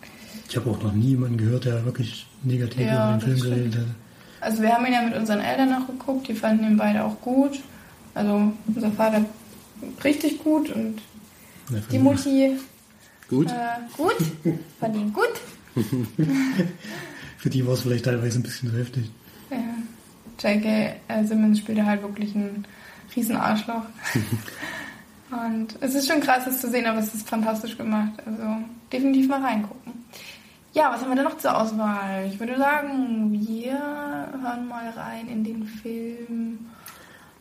[0.50, 3.76] Ich habe auch noch nie jemanden gehört, der wirklich negativ Ja, über den Film geredet
[3.76, 3.86] hat.
[4.42, 7.22] Also wir haben ihn ja mit unseren Eltern noch geguckt, die fanden ihn beide auch
[7.22, 7.60] gut.
[8.16, 9.24] Also unser Vater
[10.04, 11.02] richtig gut und
[11.70, 12.58] Ja, die Mutti
[13.30, 13.48] Gut.
[13.50, 14.16] äh, gut,
[14.80, 15.32] fand ihn gut.
[17.38, 19.10] Für die war es vielleicht teilweise ein bisschen heftig.
[19.50, 19.58] Ja.
[20.40, 20.96] J.K.
[21.08, 22.66] äh, Simmons spielte halt wirklich ein
[23.16, 23.84] riesen Arschloch.
[25.32, 28.12] Und es ist schon krass, das zu sehen, aber es ist fantastisch gemacht.
[28.26, 28.44] Also
[28.92, 29.94] definitiv mal reingucken.
[30.74, 32.28] Ja, was haben wir da noch zur Auswahl?
[32.32, 36.60] Ich würde sagen, wir hören mal rein in den Film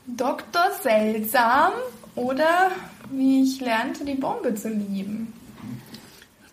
[0.07, 0.62] Dr.
[0.83, 1.72] Seltsam
[2.14, 2.72] oder
[3.12, 5.32] wie ich lernte, die Bombe zu lieben.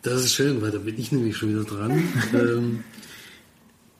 [0.01, 2.03] Das ist schön, weil da bin ich nämlich schon wieder dran.
[2.33, 2.83] ähm,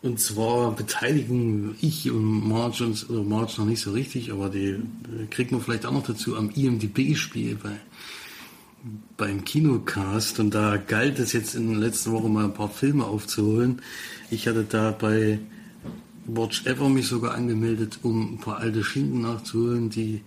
[0.01, 4.69] und zwar beteiligen ich und Marge uns, oder Marge noch nicht so richtig, aber die
[4.69, 4.79] äh,
[5.29, 7.77] kriegt man vielleicht auch noch dazu am IMDB-Spiel bei,
[9.17, 10.39] beim Kinocast.
[10.39, 13.81] Und da galt es jetzt in den letzten Wochen mal ein paar Filme aufzuholen.
[14.29, 15.39] Ich hatte da bei
[16.25, 19.89] Watch Ever mich sogar angemeldet, um ein paar alte Schinken nachzuholen.
[19.89, 20.21] Die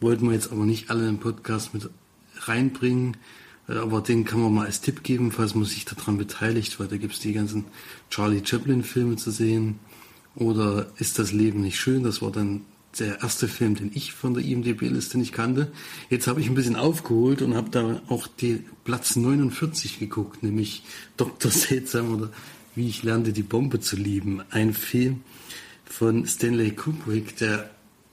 [0.00, 1.88] wollten wir jetzt aber nicht alle im Podcast mit
[2.40, 3.16] reinbringen.
[3.68, 6.88] Äh, Aber den kann man mal als Tipp geben, falls man sich daran beteiligt, weil
[6.88, 7.66] da gibt's die ganzen
[8.10, 9.78] Charlie Chaplin-Filme zu sehen.
[10.34, 12.04] Oder Ist das Leben nicht schön?
[12.04, 12.62] Das war dann
[12.98, 15.70] der erste Film, den ich von der IMDB-Liste nicht kannte.
[16.10, 20.82] Jetzt habe ich ein bisschen aufgeholt und habe da auch die Platz 49 geguckt, nämlich
[21.16, 21.50] Dr.
[21.50, 22.30] Seltsam oder
[22.74, 24.42] Wie ich lernte die Bombe zu lieben.
[24.50, 25.22] Ein Film
[25.84, 27.70] von Stanley Kubrick, der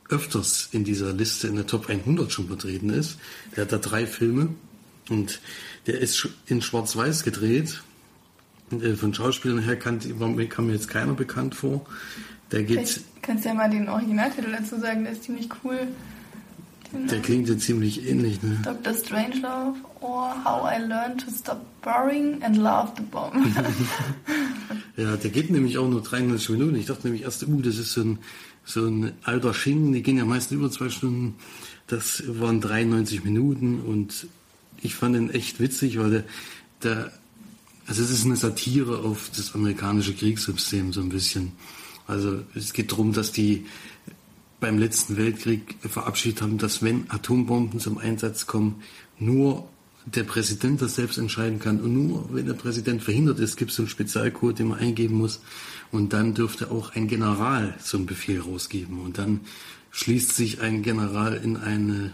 [0.09, 3.17] öfters in dieser Liste in der Top 100 schon vertreten ist.
[3.55, 4.49] Der hat da drei Filme
[5.09, 5.41] und
[5.87, 7.81] der ist in Schwarz-Weiß gedreht.
[8.71, 9.99] Und, äh, Von Schauspielern her kann,
[10.49, 11.85] kam mir jetzt keiner bekannt vor.
[12.51, 15.87] Der geht, Vielleicht kannst du ja mal den Originaltitel dazu sagen, der ist ziemlich cool.
[16.93, 18.41] Den der klingt ja ziemlich ähnlich.
[18.41, 18.59] Ne?
[18.63, 18.93] Dr.
[18.93, 23.45] Strangelove or How I Learned to Stop Worrying and Love the Bomb.
[24.97, 26.75] Ja, der geht nämlich auch nur 93 Minuten.
[26.75, 28.19] Ich dachte nämlich erst, uh, das ist so ein,
[28.65, 31.35] so ein alter Schinken, die gehen ja meistens über zwei Stunden.
[31.87, 34.27] Das waren 93 Minuten und
[34.81, 36.23] ich fand ihn echt witzig, weil der,
[36.83, 37.11] der
[37.87, 41.51] also es ist eine Satire auf das amerikanische Kriegssystem so ein bisschen.
[42.07, 43.65] Also es geht darum, dass die
[44.59, 48.81] beim letzten Weltkrieg verabschiedet haben, dass wenn Atombomben zum Einsatz kommen,
[49.19, 49.69] nur
[50.05, 51.81] der Präsident das selbst entscheiden kann.
[51.81, 55.15] Und nur wenn der Präsident verhindert ist, gibt es so einen Spezialcode, den man eingeben
[55.15, 55.41] muss.
[55.91, 58.99] Und dann dürfte auch ein General so einen Befehl rausgeben.
[58.99, 59.41] Und dann
[59.91, 62.11] schließt sich ein General in eine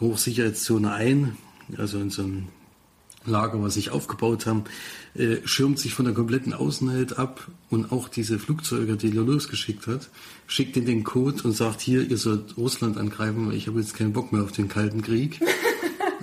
[0.00, 1.36] Hochsicherheitszone ein,
[1.76, 2.48] also in so ein
[3.24, 4.64] Lager, was sich aufgebaut haben,
[5.14, 9.86] äh, schirmt sich von der kompletten Außenwelt ab und auch diese Flugzeuge, die er losgeschickt
[9.86, 10.08] hat,
[10.46, 13.94] schickt in den Code und sagt, hier, ihr sollt Russland angreifen, weil ich habe jetzt
[13.94, 15.40] keinen Bock mehr auf den Kalten Krieg.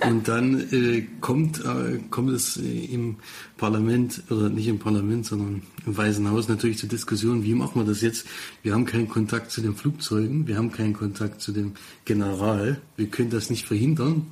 [0.06, 3.16] Und dann äh, kommt, äh, kommt es äh, im
[3.58, 7.86] Parlament, oder nicht im Parlament, sondern im Weißen Haus natürlich zur Diskussion, wie machen wir
[7.86, 8.26] das jetzt?
[8.62, 11.72] Wir haben keinen Kontakt zu den Flugzeugen, wir haben keinen Kontakt zu dem
[12.04, 14.26] General, wir können das nicht verhindern.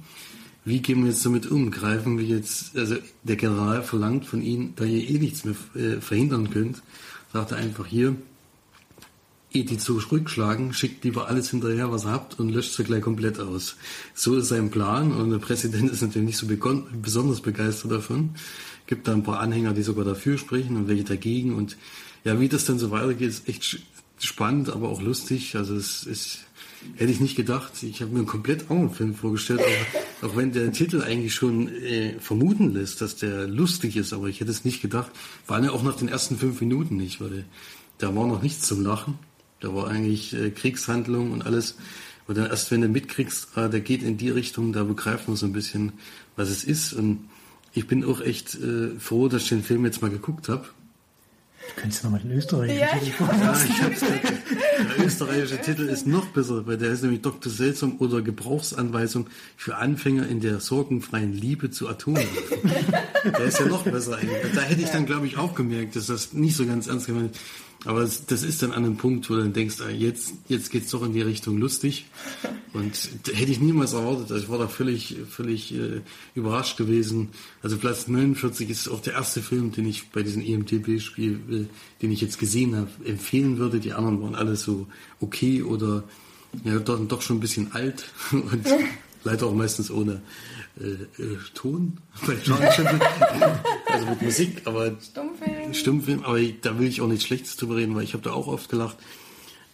[0.64, 1.70] Wie gehen wir jetzt damit um?
[1.70, 6.00] Greifen wir jetzt, also der General verlangt von Ihnen, da ihr eh nichts mehr äh,
[6.00, 6.82] verhindern könnt,
[7.32, 8.16] sagt er einfach hier,
[9.52, 13.40] ehe die zurückschlagen, schickt lieber alles hinterher, was ihr habt und löscht sie gleich komplett
[13.40, 13.76] aus.
[14.14, 16.46] So ist sein Plan und der Präsident ist natürlich nicht so
[17.00, 18.30] besonders begeistert davon.
[18.86, 21.76] Gibt da ein paar Anhänger, die sogar dafür sprechen und welche dagegen und
[22.24, 23.80] ja, wie das dann so weitergeht, ist echt
[24.18, 25.56] spannend, aber auch lustig.
[25.56, 26.40] Also es ist,
[26.96, 27.82] hätte ich nicht gedacht.
[27.82, 31.68] Ich habe mir einen komplett anderen Film vorgestellt, auch, auch wenn der Titel eigentlich schon
[31.68, 35.10] äh, vermuten lässt, dass der lustig ist, aber ich hätte es nicht gedacht.
[35.44, 37.44] Vor allem auch nach den ersten fünf Minuten nicht, weil
[37.98, 39.18] da war noch nichts zum Lachen.
[39.60, 41.76] Da war eigentlich äh, Kriegshandlung und alles.
[42.26, 45.36] Und dann erst, wenn du mitkriegst, ah, der geht in die Richtung, da begreift man
[45.36, 45.92] so ein bisschen,
[46.36, 46.92] was es ist.
[46.92, 47.28] Und
[47.72, 50.66] ich bin auch echt äh, froh, dass ich den Film jetzt mal geguckt habe.
[51.68, 53.22] Du könntest nochmal den österreichischen Ja, Titel.
[53.22, 57.52] Ja, ich hab's Der österreichische Titel ist noch besser, weil der ist nämlich Dr.
[57.52, 62.28] Seltsam oder Gebrauchsanweisung für Anfänger in der sorgenfreien Liebe zu Atomwaffen.
[63.24, 64.52] der ist ja noch besser eigentlich.
[64.54, 67.34] Da hätte ich dann, glaube ich, auch gemerkt, dass das nicht so ganz ernst gemeint
[67.34, 67.40] ist.
[67.88, 70.90] Aber das, ist dann an einem Punkt, wo du dann denkst, ah, jetzt, jetzt geht's
[70.90, 72.04] doch in die Richtung lustig.
[72.74, 72.92] Und
[73.32, 74.30] hätte ich niemals erwartet.
[74.30, 76.02] Also ich war da völlig, völlig äh,
[76.34, 77.30] überrascht gewesen.
[77.62, 82.12] Also Platz 49 ist auch der erste Film, den ich bei diesem EMTB-Spiel, äh, den
[82.12, 83.80] ich jetzt gesehen habe, empfehlen würde.
[83.80, 84.86] Die anderen waren alle so
[85.20, 86.04] okay oder
[86.64, 88.66] ja, doch, doch schon ein bisschen alt und
[89.24, 90.20] leider auch meistens ohne
[90.80, 92.34] äh, äh, Ton bei
[93.86, 95.74] also mit Musik, aber Stummfilm.
[95.74, 98.32] Stummfilm, aber ich, da will ich auch nichts Schlechtes drüber reden, weil ich habe da
[98.32, 98.96] auch oft gelacht.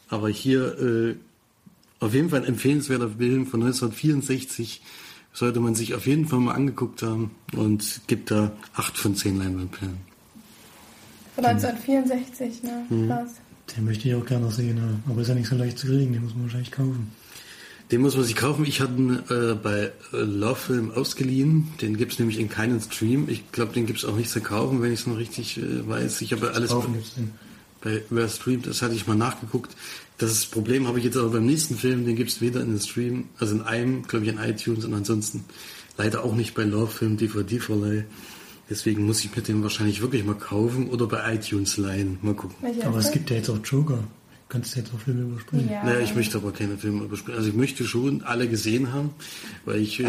[0.09, 1.17] Aber hier äh,
[2.01, 4.83] Auf jeden Fall ein empfehlenswerter Film von 1964.
[5.33, 9.39] Sollte man sich auf jeden Fall mal angeguckt haben und gibt da 8 von 10
[9.39, 9.99] Leinwandperlen.
[11.35, 12.87] Von 1964, ne?
[12.89, 13.09] Mhm.
[13.09, 13.31] Krass.
[13.77, 15.11] Den möchte ich auch gerne noch sehen, ja.
[15.11, 17.11] aber ist ja nicht so leicht zu kriegen, den muss man wahrscheinlich kaufen.
[17.91, 18.65] Den muss man sich kaufen.
[18.65, 21.73] Ich hatte ihn äh, bei äh, Love Film ausgeliehen.
[21.81, 23.29] Den gibt's nämlich in keinem Stream.
[23.29, 26.23] Ich glaube, den gibt's auch nicht zu kaufen, wenn ich es noch richtig äh, weiß.
[26.23, 26.97] Ich habe alles Kaufen
[27.85, 29.77] bei wer streamt, das hatte ich mal nachgeguckt.
[30.19, 33.29] Das Problem habe ich jetzt aber beim nächsten Film, den gibt's weder in den Stream,
[33.39, 35.45] also in einem, glaube ich, in iTunes und ansonsten
[35.99, 38.05] leider auch nicht bei Love Film DVD Verleih.
[38.71, 42.19] Deswegen muss ich mir den wahrscheinlich wirklich mal kaufen oder bei iTunes leihen.
[42.23, 42.57] Mal gucken.
[42.85, 44.03] Aber es gibt ja jetzt auch Joker.
[44.49, 45.69] Kannst du jetzt auch Filme überspringen.
[45.71, 45.85] Ja.
[45.85, 47.39] Naja, ich möchte aber keine Filme überspringen.
[47.39, 49.11] Also ich möchte schon alle gesehen haben,
[49.65, 50.07] weil ich, äh,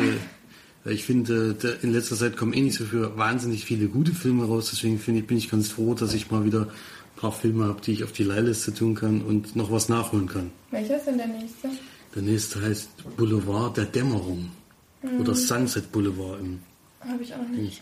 [0.83, 4.13] weil ich finde, da in letzter Zeit kommen eh nicht so für wahnsinnig viele gute
[4.13, 4.69] Filme raus.
[4.71, 7.81] Deswegen finde ich, bin ich ganz froh, dass ich mal wieder ein paar Filme habe,
[7.81, 10.51] die ich auf die Leihliste tun kann und noch was nachholen kann.
[10.71, 11.69] Welcher ist denn der nächste?
[12.13, 14.51] Der nächste heißt Boulevard der Dämmerung.
[15.19, 16.59] Oder Sunset Boulevard im
[16.99, 17.81] Habe ich auch noch nicht.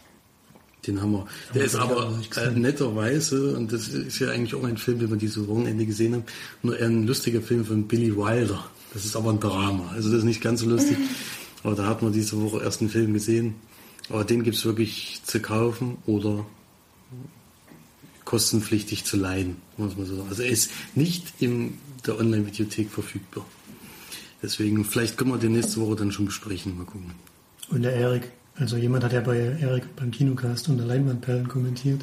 [0.86, 1.25] Den haben wir.
[1.53, 5.17] Der ist aber äh, netterweise, und das ist ja eigentlich auch ein Film, den wir
[5.17, 6.23] dieses Wochenende gesehen haben,
[6.61, 8.65] nur eher ein lustiger Film von Billy Wilder.
[8.93, 9.91] Das ist aber ein Drama.
[9.93, 10.97] Also das ist nicht ganz so lustig.
[11.63, 13.55] aber da hat man diese Woche erst einen Film gesehen.
[14.09, 16.45] Aber den gibt's wirklich zu kaufen oder
[18.25, 20.29] kostenpflichtig zu leihen, muss man so sagen.
[20.29, 23.45] Also er ist nicht in der Online-Videothek verfügbar.
[24.41, 26.77] Deswegen, vielleicht können wir den nächste Woche dann schon besprechen.
[26.77, 27.13] Mal gucken.
[27.69, 32.01] Und der Erik, also jemand hat ja bei Erik beim Kinocast unter Leinwandperlen kommentiert.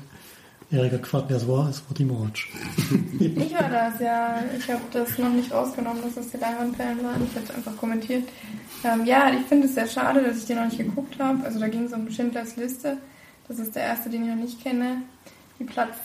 [0.73, 2.49] Erik hat gefragt, wer es war, es war die March.
[3.19, 4.43] Ich war das, ja.
[4.57, 7.23] Ich habe das noch nicht rausgenommen, dass das die Leinwandperlen waren.
[7.25, 8.25] Ich habe es einfach kommentiert.
[8.85, 11.45] Ähm, ja, ich finde es sehr schade, dass ich den noch nicht geguckt habe.
[11.45, 12.99] Also da ging es um Schindlers Liste.
[13.49, 15.03] Das ist der erste, den ich noch nicht kenne.
[15.59, 15.97] Die Platz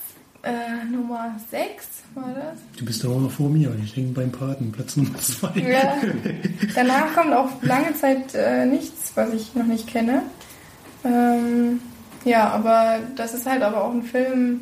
[0.45, 2.59] äh, Nummer 6 war das.
[2.77, 3.75] Du bist aber noch vor mir.
[3.83, 5.59] Ich hänge beim Paten, Platz Nummer zwei.
[5.59, 5.95] Ja.
[6.75, 10.21] Danach kommt auch lange Zeit äh, nichts, was ich noch nicht kenne.
[11.03, 11.81] Ähm,
[12.23, 14.61] ja, aber das ist halt aber auch ein Film,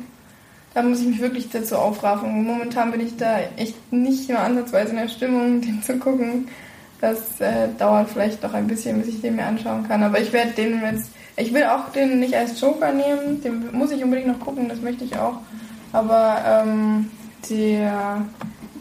[0.72, 2.44] da muss ich mich wirklich dazu aufraffen.
[2.44, 6.48] Momentan bin ich da echt nicht nur ansatzweise in der Stimmung, den zu gucken.
[7.00, 10.02] Das äh, dauert vielleicht noch ein bisschen, bis ich den mir anschauen kann.
[10.02, 13.90] Aber ich werde den jetzt, ich will auch den nicht als Joker nehmen, den muss
[13.90, 15.40] ich unbedingt noch gucken, das möchte ich auch.
[15.94, 17.08] Aber ähm,
[17.48, 18.24] der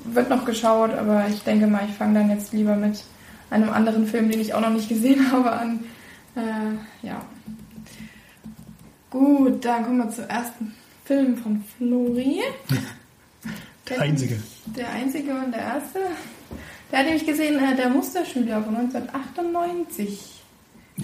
[0.05, 3.03] wird noch geschaut, aber ich denke mal, ich fange dann jetzt lieber mit
[3.51, 5.79] einem anderen Film, den ich auch noch nicht gesehen habe, an.
[6.35, 7.21] Äh, ja.
[9.11, 10.73] Gut, dann kommen wir zum ersten
[11.05, 12.41] Film von Flori.
[13.89, 14.41] Der einzige.
[14.65, 15.99] Der einzige und der erste.
[16.89, 20.41] Der hat nämlich gesehen, äh, der Musterschüler von 1998.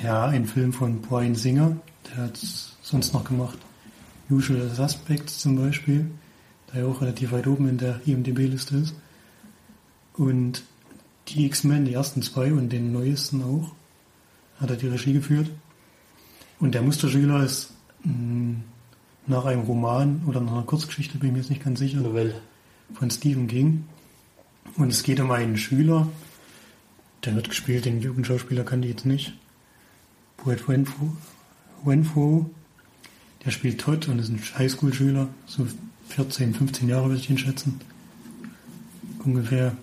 [0.01, 1.75] Ja, ein Film von Brian Singer.
[2.09, 2.39] Der hat
[2.81, 3.59] sonst noch gemacht.
[4.29, 6.09] Usual Suspects zum Beispiel.
[6.73, 8.95] Der ja auch relativ weit oben in der IMDB-Liste ist.
[10.13, 10.63] Und
[11.29, 13.71] die X-Men, die ersten zwei und den neuesten auch,
[14.59, 15.49] hat er die Regie geführt.
[16.59, 17.71] Und der Musterschüler ist
[18.03, 18.57] mh,
[19.27, 22.41] nach einem Roman oder nach einer Kurzgeschichte, bin ich mir jetzt nicht ganz sicher, Novelle.
[22.93, 23.85] von Stephen King.
[24.75, 26.07] Und es geht um einen Schüler,
[27.25, 29.33] der wird gespielt, den Jugendschauspieler kann die jetzt nicht.
[30.37, 31.13] Brett Wenfo,
[31.83, 32.49] Wenfo,
[33.45, 35.67] der spielt Todd und ist ein Highschool-Schüler, so
[36.09, 37.79] 14, 15 Jahre würde ich ihn schätzen.
[39.23, 39.75] Ungefähr.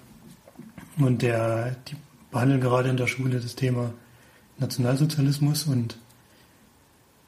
[0.99, 1.97] Und der, die
[2.31, 3.93] behandeln gerade in der Schule das Thema
[4.59, 5.99] Nationalsozialismus und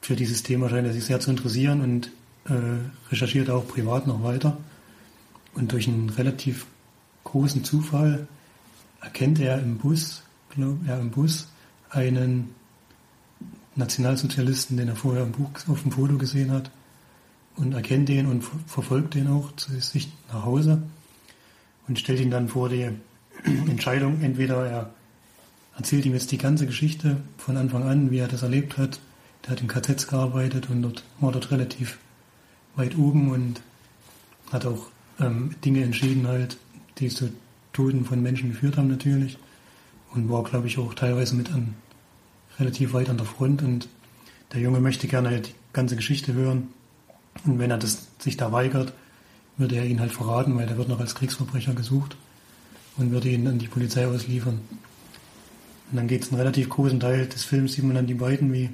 [0.01, 2.11] für dieses Thema scheint er sich sehr zu interessieren und
[2.45, 4.57] äh, recherchiert auch privat noch weiter.
[5.53, 6.65] Und durch einen relativ
[7.23, 8.27] großen Zufall
[9.01, 11.47] erkennt er im Bus, glaub, ja, im Bus
[11.89, 12.55] einen
[13.79, 16.69] Nationalsozialisten, den er vorher im Buch auf dem Foto gesehen hat
[17.55, 20.83] und erkennt den und ver- verfolgt den auch zu sich nach Hause
[21.87, 22.89] und stellt ihn dann vor die
[23.43, 24.89] Entscheidung, entweder er
[25.75, 28.99] erzählt ihm jetzt die ganze Geschichte von Anfang an, wie er das erlebt hat.
[29.45, 31.97] Der hat in KZs gearbeitet und dort war dort relativ
[32.75, 33.61] weit oben und
[34.51, 34.87] hat auch
[35.19, 36.57] ähm, Dinge entschieden halt,
[36.97, 37.31] die zu
[37.71, 39.37] Toten von Menschen geführt haben natürlich
[40.13, 41.75] und war, glaube ich, auch teilweise mit an
[42.59, 43.87] relativ weit an der Front und
[44.53, 46.69] der Junge möchte gerne die ganze Geschichte hören.
[47.45, 48.93] Und wenn er das sich da weigert,
[49.57, 52.17] würde er ihn halt verraten, weil der wird noch als Kriegsverbrecher gesucht
[52.97, 54.61] und würde ihn an die Polizei ausliefern.
[55.91, 58.53] Und dann geht es einen relativ großen Teil des Films, sieht man dann die beiden,
[58.53, 58.69] wie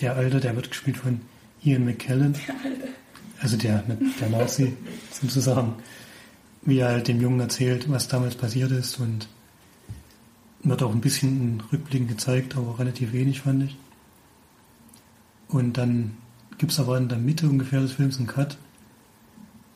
[0.00, 1.20] der Alte, der wird gespielt von
[1.62, 2.34] Ian McKellen,
[3.40, 3.84] also der,
[4.20, 4.72] der Nazi
[5.10, 5.74] sozusagen,
[6.62, 9.28] wie er halt dem Jungen erzählt, was damals passiert ist und
[10.62, 13.76] wird auch ein bisschen in Rückblicken gezeigt, aber relativ wenig fand ich.
[15.48, 16.16] Und dann
[16.58, 18.58] gibt es aber in der Mitte ungefähr des Films einen Cut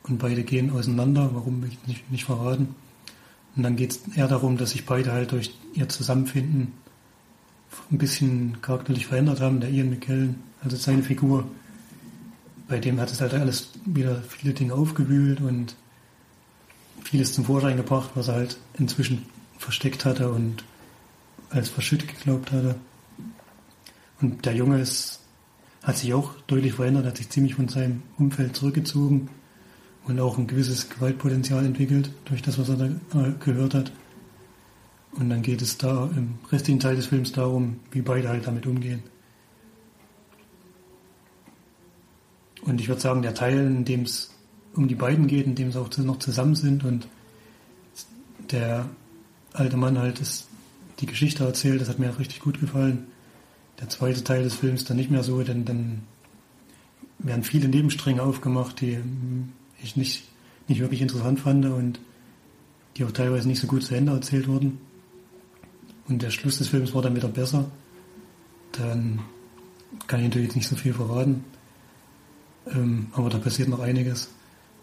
[0.04, 2.74] und beide gehen auseinander, warum will ich nicht, nicht verraten.
[3.56, 6.72] Und dann geht es eher darum, dass sich beide halt durch ihr Zusammenfinden
[7.90, 9.60] ein bisschen charakterlich verändert haben.
[9.60, 11.46] Der Ian McKellen, also seine Figur,
[12.68, 15.74] bei dem hat es halt alles wieder viele Dinge aufgewühlt und
[17.02, 19.22] vieles zum Vorschein gebracht, was er halt inzwischen
[19.58, 20.64] versteckt hatte und
[21.50, 22.76] als verschüttet geglaubt hatte.
[24.20, 25.20] Und der Junge ist,
[25.82, 29.28] hat sich auch deutlich verändert, hat sich ziemlich von seinem Umfeld zurückgezogen
[30.04, 33.92] und auch ein gewisses Gewaltpotenzial entwickelt durch das, was er da äh, gehört hat.
[35.12, 38.66] Und dann geht es da im restlichen Teil des Films darum, wie beide halt damit
[38.66, 39.02] umgehen.
[42.62, 44.30] Und ich würde sagen, der Teil, in dem es
[44.74, 47.06] um die beiden geht, in dem sie auch noch zusammen sind und
[48.50, 48.88] der
[49.52, 50.48] alte Mann halt das,
[51.04, 53.06] die Geschichte erzählt, das hat mir auch richtig gut gefallen.
[53.78, 56.02] Der zweite Teil des Films dann nicht mehr so, denn dann
[57.18, 58.98] werden viele Nebenstränge aufgemacht, die
[59.82, 60.24] ich nicht,
[60.66, 62.00] nicht wirklich interessant fand und
[62.96, 64.78] die auch teilweise nicht so gut zu Ende erzählt wurden.
[66.08, 67.70] Und der Schluss des Films war dann wieder besser.
[68.72, 69.20] Dann
[70.06, 71.44] kann ich natürlich jetzt nicht so viel verraten.
[72.72, 74.30] Ähm, aber da passiert noch einiges.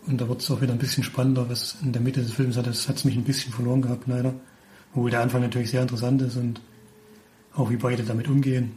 [0.05, 2.57] Und da wird es auch wieder ein bisschen spannender, was in der Mitte des Films
[2.57, 2.67] hat.
[2.67, 4.36] Das hat es mich ein bisschen verloren gehabt, leider.
[4.93, 6.61] Obwohl der Anfang natürlich sehr interessant ist und
[7.53, 8.71] auch wie beide damit umgehen.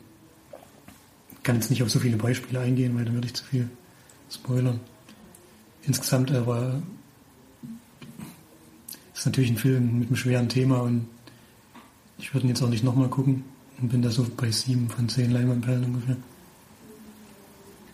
[1.32, 3.68] Ich kann jetzt nicht auf so viele Beispiele eingehen, weil dann würde ich zu viel
[4.30, 4.80] spoilern.
[5.86, 6.80] Insgesamt aber
[9.14, 11.06] ist natürlich ein Film mit einem schweren Thema und
[12.18, 13.44] ich würde ihn jetzt auch nicht nochmal gucken
[13.80, 16.16] und bin da so bei sieben von zehn Leinwandperlen ungefähr.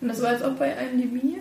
[0.01, 1.41] Und das war jetzt auch bei IMDb?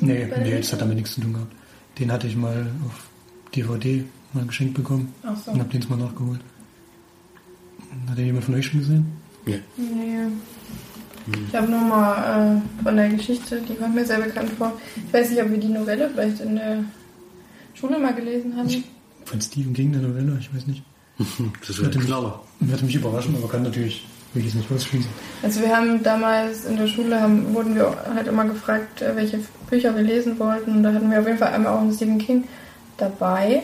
[0.00, 1.54] Nee, nee, das hat damit nichts zu tun gehabt.
[1.98, 3.08] Den hatte ich mal auf
[3.54, 5.50] DVD mal geschenkt bekommen Ach so.
[5.50, 6.40] und hab den jetzt mal nachgeholt.
[8.08, 9.06] Hat den jemand von euch schon gesehen?
[9.46, 9.56] Ja.
[9.76, 10.28] Nee.
[11.48, 14.72] Ich habe nur mal äh, von der Geschichte, die kommt mir sehr bekannt vor.
[14.96, 16.84] Ich weiß nicht, ob wir die Novelle vielleicht in der
[17.74, 18.84] Schule mal gelesen haben.
[19.24, 20.82] Von Stephen King, der Novelle, ich weiß nicht.
[21.66, 22.40] Das wäre ein Knaller.
[22.60, 25.10] Würde mich überraschen, aber kann natürlich wirklich nicht ausschließen.
[25.42, 29.40] Also wir haben damals in der Schule, haben, wurden wir halt immer gefragt, äh, welche
[29.68, 30.76] Bücher wir lesen wollten.
[30.76, 32.44] Und da hatten wir auf jeden Fall einmal auch einen Stephen King
[32.96, 33.62] dabei.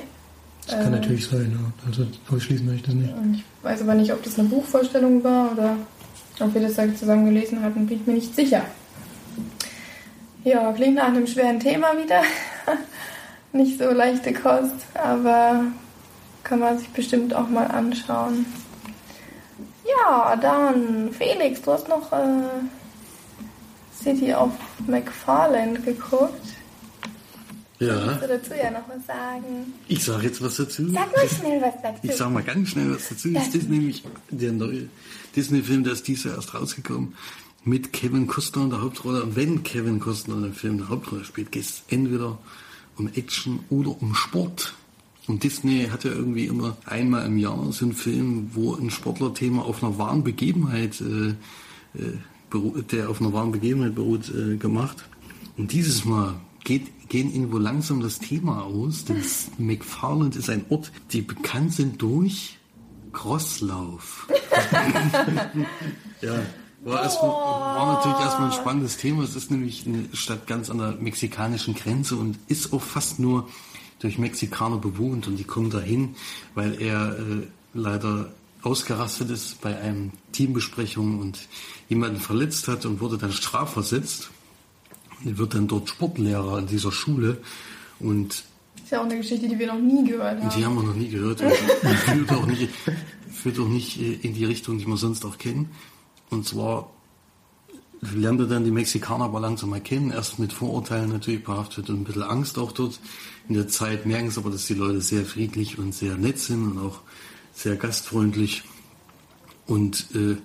[0.66, 1.86] Das kann Ähm, natürlich sein, ja.
[1.86, 3.44] Also ausschließen möchte ich das nicht.
[3.58, 5.76] Ich weiß aber nicht, ob das eine Buchvorstellung war oder
[6.40, 8.62] ob wir das zusammen gelesen hatten, bin ich mir nicht sicher.
[10.44, 12.22] Ja, klingt nach einem schweren Thema wieder.
[13.52, 15.64] nicht so leichte Kost, aber
[16.42, 18.44] kann man sich bestimmt auch mal anschauen.
[19.86, 22.48] Ja, dann Felix, du hast noch äh,
[24.02, 24.50] City of
[24.86, 26.54] McFarland geguckt.
[27.80, 29.74] Ja, Kannst du dazu ja noch was sagen?
[29.88, 30.88] ich sage jetzt was dazu.
[30.90, 31.98] Sag mal schnell was dazu.
[32.02, 33.32] Ich sage mal ganz schnell was dazu.
[33.32, 34.88] Das ist nämlich der neue
[35.34, 37.14] Disney-Film, der ist dieses Jahr erst rausgekommen,
[37.64, 39.24] mit Kevin Costner in der Hauptrolle.
[39.24, 42.38] Und wenn Kevin Costner in dem Film eine Hauptrolle spielt, geht es entweder
[42.96, 44.74] um Action oder um Sport.
[45.26, 49.62] Und Disney hat ja irgendwie immer einmal im Jahr so einen Film, wo ein Sportlerthema
[49.62, 51.30] auf einer wahren Begebenheit, äh,
[51.98, 52.18] äh,
[52.92, 55.04] der auf einer wahren Begebenheit beruht, äh, gemacht.
[55.56, 59.22] Und dieses Mal geht, gehen wohl langsam das Thema aus, denn
[59.58, 62.58] McFarland ist ein Ort, die bekannt sind durch
[63.12, 64.26] Crosslauf.
[66.20, 66.42] ja,
[66.84, 69.22] war, erstmal, war natürlich erstmal ein spannendes Thema.
[69.22, 73.48] Es ist nämlich eine Stadt ganz an der mexikanischen Grenze und ist auch fast nur
[74.00, 76.16] durch Mexikaner bewohnt und die kommen dahin,
[76.54, 81.48] weil er äh, leider ausgerastet ist bei einem Teambesprechung und
[81.88, 84.30] jemanden verletzt hat und wurde dann strafversetzt.
[85.24, 87.38] Wird dann dort Sportlehrer an dieser Schule
[87.98, 88.44] und
[88.84, 90.50] ist ja auch eine Geschichte, die wir noch nie gehört haben.
[90.54, 91.52] die haben wir noch nie gehört und
[91.96, 92.68] führt auch nicht,
[93.32, 95.70] führt auch nicht äh, in die Richtung, die wir sonst auch kennen.
[96.28, 96.90] Und zwar
[98.14, 102.02] lernt er dann die Mexikaner aber langsam mal kennen, erst mit Vorurteilen natürlich behaftet und
[102.02, 103.00] ein bisschen Angst auch dort.
[103.48, 106.72] In der Zeit merken sie aber, dass die Leute sehr friedlich und sehr nett sind
[106.72, 107.00] und auch
[107.54, 108.64] sehr gastfreundlich
[109.66, 110.36] und äh,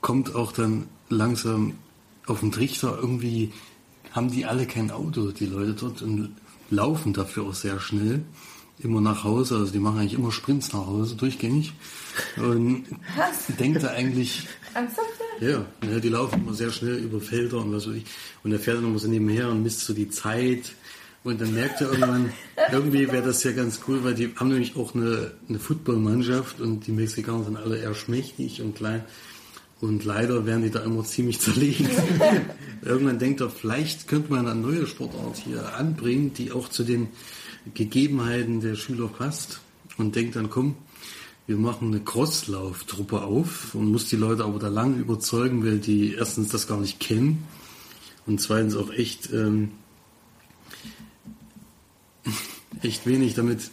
[0.00, 1.74] kommt auch dann langsam
[2.26, 2.96] auf den Trichter.
[2.98, 3.52] Irgendwie
[4.12, 6.34] haben die alle kein Auto, die Leute dort, und
[6.70, 8.22] laufen dafür auch sehr schnell.
[8.80, 11.72] Immer nach Hause, also die machen eigentlich immer Sprints nach Hause, durchgängig.
[12.36, 12.84] Und
[13.58, 15.08] denkt er eigentlich, Ernsthaft?
[15.40, 18.04] ja, ja, die laufen immer sehr schnell über Felder und was weiß ich.
[18.44, 20.72] Und der fährt dann immer so nebenher und misst so die Zeit.
[21.24, 22.32] Und dann merkt er irgendwann,
[22.70, 26.86] irgendwie wäre das ja ganz cool, weil die haben nämlich auch eine, eine Footballmannschaft und
[26.86, 29.04] die Mexikaner sind alle eher schmächtig und klein.
[29.80, 31.90] Und leider werden die da immer ziemlich zerlegt.
[32.82, 37.08] Irgendwann denkt er, vielleicht könnte man eine neue Sportart hier anbringen, die auch zu den
[37.74, 39.60] Gegebenheiten der Schüler passt.
[39.96, 40.76] Und denkt dann, komm,
[41.48, 46.12] wir machen eine Crosslauftruppe auf und muss die Leute aber da lang überzeugen, weil die
[46.12, 47.44] erstens das gar nicht kennen
[48.26, 49.70] und zweitens auch echt, ähm,
[52.82, 53.70] echt wenig damit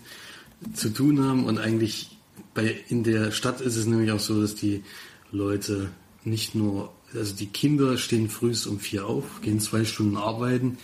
[0.73, 2.17] zu tun haben und eigentlich
[2.53, 4.81] bei, in der Stadt ist es nämlich auch so, dass die
[5.31, 5.89] Leute
[6.23, 10.77] nicht nur, also die Kinder stehen früh um vier auf, gehen zwei Stunden arbeiten,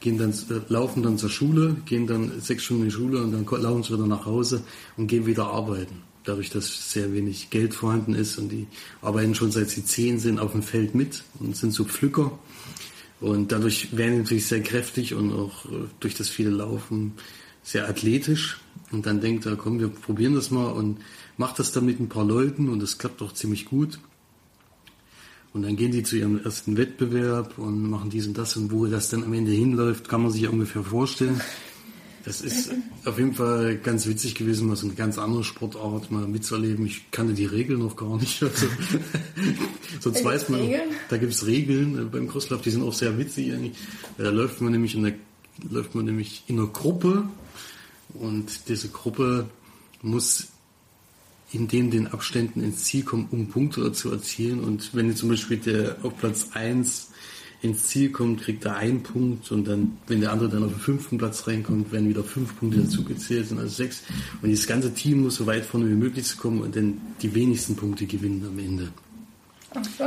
[0.00, 3.32] gehen dann, äh, laufen dann zur Schule, gehen dann sechs Stunden in die Schule und
[3.32, 4.62] dann laufen sie wieder nach Hause
[4.96, 6.02] und gehen wieder arbeiten.
[6.24, 8.66] Dadurch, dass sehr wenig Geld vorhanden ist und die
[9.02, 12.38] arbeiten schon seit sie zehn sind auf dem Feld mit und sind so Pflücker.
[13.20, 17.12] Und dadurch werden sie natürlich sehr kräftig und auch äh, durch das viele Laufen
[17.62, 18.58] sehr athletisch.
[18.92, 20.98] Und dann denkt er, komm, wir probieren das mal und
[21.36, 23.98] macht das dann mit ein paar Leuten und das klappt auch ziemlich gut.
[25.52, 28.86] Und dann gehen die zu ihrem ersten Wettbewerb und machen dies und das und wo
[28.86, 31.40] das dann am Ende hinläuft, kann man sich ja ungefähr vorstellen.
[32.24, 32.72] Das ist
[33.04, 36.86] auf jeden Fall ganz witzig gewesen, mal so eine ganz andere Sportart mal mitzuerleben.
[36.86, 38.42] Ich kannte die Regeln noch gar nicht.
[38.42, 38.66] Also,
[40.00, 40.90] sonst da weiß man, Regeln?
[41.10, 43.76] da gibt es Regeln äh, beim Crosslauf, die sind auch sehr witzig eigentlich.
[44.16, 45.14] Da läuft man nämlich in der,
[45.68, 47.28] läuft man nämlich in einer Gruppe
[48.14, 49.48] und diese Gruppe
[50.02, 50.48] muss
[51.52, 54.60] in dem den Abständen ins Ziel kommen, um Punkte zu erzielen.
[54.60, 57.10] Und wenn zum Beispiel der auf Platz 1
[57.62, 60.80] ins Ziel kommt, kriegt er einen Punkt und dann, wenn der andere dann auf den
[60.80, 64.02] fünften Platz reinkommt, werden wieder fünf Punkte dazu gezählt, sind also sechs.
[64.42, 67.34] Und dieses ganze Team muss so weit vorne wie möglich zu kommen und dann die
[67.34, 68.90] wenigsten Punkte gewinnen am Ende.
[69.74, 70.04] Ach so.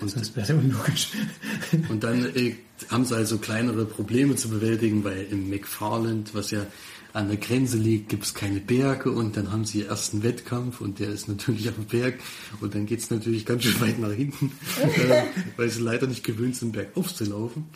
[0.00, 1.10] Und, das wäre unlogisch.
[1.88, 2.56] und dann äh,
[2.90, 6.66] haben sie also kleinere Probleme zu bewältigen, weil im McFarland, was ja
[7.12, 10.80] an der Grenze liegt, gibt es keine Berge und dann haben sie ihren ersten Wettkampf
[10.80, 12.18] und der ist natürlich am Berg
[12.60, 14.52] und dann geht es natürlich ganz schön weit nach hinten,
[14.82, 15.22] äh,
[15.56, 17.66] weil sie leider nicht gewöhnt sind, bergauf zu laufen.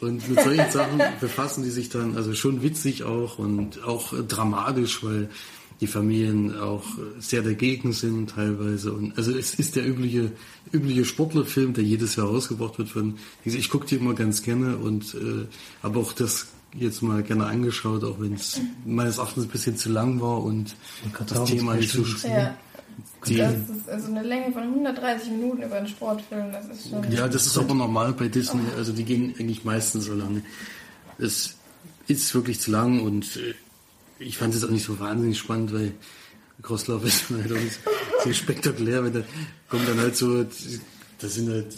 [0.00, 5.02] Und mit solchen Sachen befassen die sich dann, also schon witzig auch und auch dramatisch,
[5.02, 5.28] weil
[5.80, 6.84] die Familien auch
[7.18, 8.92] sehr dagegen sind teilweise.
[8.92, 10.32] Und also es ist der übliche,
[10.72, 13.18] übliche Sportlerfilm, der jedes Jahr rausgebracht wird von.
[13.44, 15.46] Ich gucke die immer ganz gerne und äh,
[15.82, 19.90] aber auch das jetzt mal gerne angeschaut, auch wenn es meines Erachtens ein bisschen zu
[19.90, 20.76] lang war und
[21.26, 22.54] das Thema nicht so ja.
[23.26, 27.10] Die, das ist also eine Länge von 130 Minuten über einen Sportfilm, das ist schon.
[27.10, 30.42] Ja, das ist aber normal bei Disney, also die gehen eigentlich meistens so lange.
[31.18, 31.56] Es
[32.06, 33.54] ist wirklich zu lang und äh,
[34.20, 35.92] ich fand es auch nicht so wahnsinnig spannend, weil
[36.62, 37.78] Crosslauf ist halt auch nicht
[38.24, 39.22] so spektakulär, wenn da
[39.68, 40.44] kommt dann halt so
[41.18, 41.72] das sind halt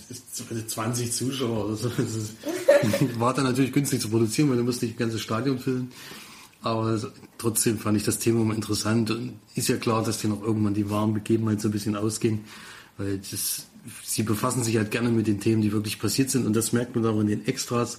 [0.71, 1.89] 20 Zuschauer oder so.
[1.89, 2.35] Das
[3.19, 5.91] war dann natürlich günstig zu produzieren, weil du musst nicht das ganze Stadion füllen.
[6.63, 7.01] Aber
[7.39, 9.11] trotzdem fand ich das Thema immer interessant.
[9.11, 12.41] Und ist ja klar, dass die noch irgendwann die wahren Begebenheiten so ein bisschen ausgehen,
[12.99, 13.67] weil das,
[14.05, 16.47] sie befassen sich halt gerne mit den Themen, die wirklich passiert sind.
[16.47, 17.99] Und das merkt man auch in den Extras,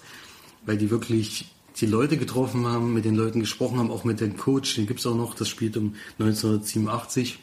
[0.65, 4.37] weil die wirklich die Leute getroffen haben, mit den Leuten gesprochen haben, auch mit dem
[4.37, 7.39] Coach, den gibt's auch noch, das spielt um 1987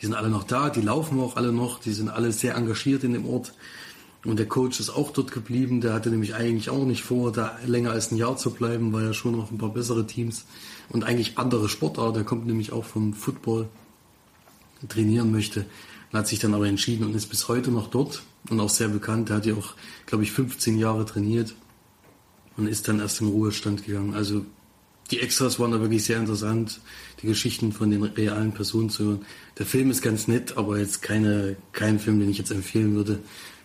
[0.00, 3.04] die sind alle noch da, die laufen auch alle noch, die sind alle sehr engagiert
[3.04, 3.52] in dem Ort.
[4.24, 7.58] Und der Coach ist auch dort geblieben, der hatte nämlich eigentlich auch nicht vor, da
[7.66, 10.46] länger als ein Jahr zu bleiben, weil er schon noch ein paar bessere Teams
[10.88, 13.68] und eigentlich andere Sportarten, der kommt nämlich auch vom Football,
[14.88, 15.66] trainieren möchte.
[16.12, 18.88] Und hat sich dann aber entschieden und ist bis heute noch dort und auch sehr
[18.88, 19.28] bekannt.
[19.28, 19.74] Der hat ja auch,
[20.06, 21.54] glaube ich, 15 Jahre trainiert
[22.56, 24.14] und ist dann erst im Ruhestand gegangen.
[24.14, 24.44] Also
[25.10, 26.80] die Extras waren da wirklich sehr interessant,
[27.22, 29.26] die Geschichten von den realen Personen zu hören.
[29.58, 33.18] Der Film ist ganz nett, aber jetzt keine, kein Film, den ich jetzt empfehlen würde.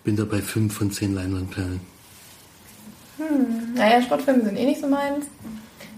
[0.03, 1.79] Bin da bei fünf von zehn Leinwandperlen.
[3.17, 5.25] Hm, naja, Sportfilme sind eh nicht so meins.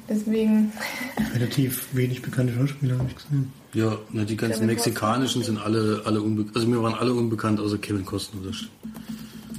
[0.10, 0.72] Deswegen.
[1.34, 3.54] Relativ wenig bekannte Schauspieler habe ich gesehen.
[3.74, 5.56] Ja, na, die ganzen Kevin mexikanischen Costner.
[5.56, 6.56] sind alle, alle unbekannt.
[6.56, 8.42] Also mir waren alle unbekannt, außer Kevin Costner.
[8.44, 8.70] Das Und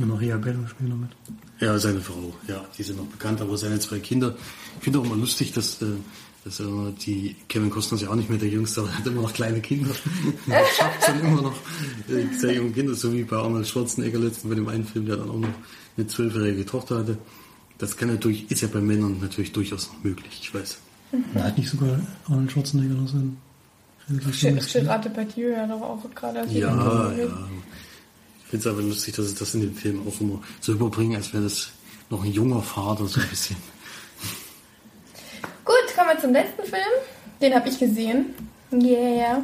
[0.00, 1.10] noch Ria Bello spielt noch mit.
[1.60, 4.34] Ja, seine Frau, ja, die sind noch bekannt, aber seine zwei Kinder.
[4.78, 5.86] Ich finde auch immer lustig, dass, äh,
[6.44, 6.64] dass äh,
[7.04, 9.32] die Kevin Costner ist ja auch nicht mehr der Jüngste, aber er hat immer noch
[9.32, 9.90] kleine Kinder.
[10.48, 11.56] er schafft dann immer noch
[12.08, 15.18] äh, sehr junge Kinder, so wie bei Arnold Schwarzenegger letzten bei dem einen Film, der
[15.18, 15.54] dann auch noch
[15.96, 17.18] eine zwölfjährige Tochter hatte.
[17.78, 20.78] Das kann natürlich, ist ja bei Männern natürlich durchaus noch möglich, ich weiß.
[21.12, 21.42] Mhm.
[21.42, 23.36] Hat nicht sogar Arnold Schwarzenegger noch sein
[24.08, 27.48] Gerard Depardieu ja doch auch gerade Ja, ja
[28.52, 31.32] finde es aber lustig, dass sie das in dem Film auch immer so überbringen, als
[31.32, 31.70] wäre das
[32.10, 33.56] noch ein junger Vater, so ein bisschen.
[35.64, 36.82] Gut, kommen wir zum letzten Film.
[37.40, 38.34] Den habe ich gesehen.
[38.70, 39.42] Yeah.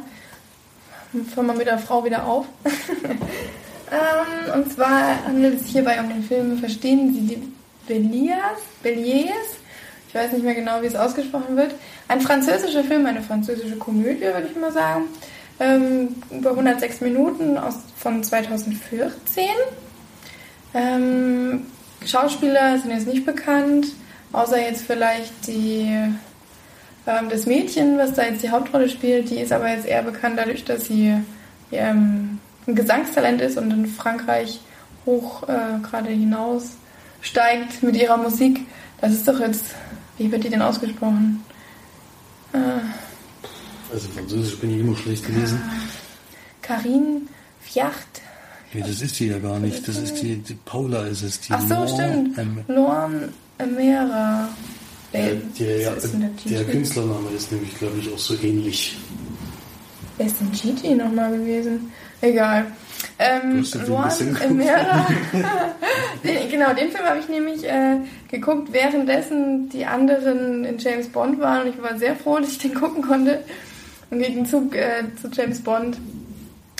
[1.33, 2.45] Fangen wir mit der Frau wieder auf.
[2.63, 7.51] ähm, und zwar handelt es sich hierbei um den Film Verstehen Sie die
[7.87, 8.59] Beliers?
[8.83, 9.57] Beliers?
[10.07, 11.73] Ich weiß nicht mehr genau, wie es ausgesprochen wird.
[12.07, 15.05] Ein französischer Film, eine französische Komödie, würde ich mal sagen
[15.59, 19.45] ähm, über 106 Minuten aus, von 2014.
[20.73, 21.65] Ähm,
[22.05, 23.87] Schauspieler sind jetzt nicht bekannt,
[24.31, 25.89] außer jetzt vielleicht die,
[27.07, 29.29] ähm, das Mädchen, was da jetzt die Hauptrolle spielt.
[29.29, 31.15] Die ist aber jetzt eher bekannt dadurch, dass sie
[31.71, 34.61] ähm, ein Gesangstalent ist und in Frankreich
[35.05, 36.77] hoch äh, gerade hinaus
[37.21, 38.65] steigt mit ihrer Musik.
[39.01, 39.65] Das ist doch jetzt,
[40.17, 41.43] wie wird die denn ausgesprochen?
[42.53, 42.57] Äh,
[43.91, 45.61] Also Französisch bin ich immer schlecht gelesen.
[46.61, 47.21] Karine
[47.61, 48.21] Fiacht.
[48.73, 49.87] Nee, das ist sie ja gar nicht.
[49.87, 51.39] Das ist die, die Paula ist es.
[51.41, 52.37] Die Ach so, Laurent stimmt.
[52.37, 52.63] M.
[52.67, 54.49] Lorne Emera.
[55.11, 55.35] Der, Wer
[55.67, 56.63] der, ja, denn der?
[56.65, 58.95] Künstlername ist nämlich, glaube ich, auch so ähnlich.
[60.17, 61.91] Wer ist denn Gigi nochmal gewesen?
[62.21, 62.67] Egal.
[63.17, 64.11] Ähm, Luan.
[64.39, 65.07] Emera.
[66.23, 67.97] Den- genau, den Film habe ich nämlich äh,
[68.29, 71.63] geguckt, währenddessen die anderen in James Bond waren.
[71.67, 73.43] Und ich war sehr froh, dass ich den gucken konnte.
[74.11, 75.97] Im Gegenzug äh, zu James Bond.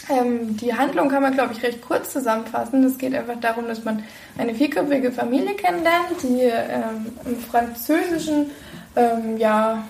[0.09, 2.83] Ähm, die Handlung kann man, glaube ich, recht kurz zusammenfassen.
[2.83, 4.03] Es geht einfach darum, dass man
[4.37, 8.49] eine vierköpfige Familie kennenlernt, die ähm, im französischen,
[8.95, 9.83] ähm, ja,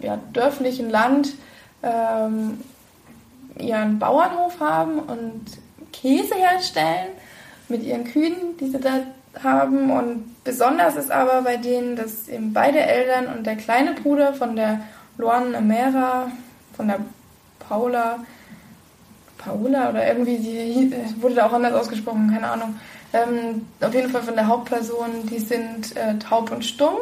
[0.00, 1.34] ja, dörflichen Land
[1.82, 2.58] ähm,
[3.58, 5.44] ihren Bauernhof haben und
[5.92, 7.12] Käse herstellen
[7.68, 9.00] mit ihren Kühen, die sie da
[9.42, 9.90] haben.
[9.90, 14.56] Und besonders ist aber bei denen, dass eben beide Eltern und der kleine Bruder von
[14.56, 14.82] der
[15.16, 16.30] Luan Amera,
[16.76, 17.00] von der
[17.58, 18.18] Paula,
[19.38, 22.76] Paula oder irgendwie, die äh, wurde da auch anders ausgesprochen, keine Ahnung.
[23.12, 26.96] Ähm, auf jeden Fall von der Hauptperson, die sind äh, taub und stumm.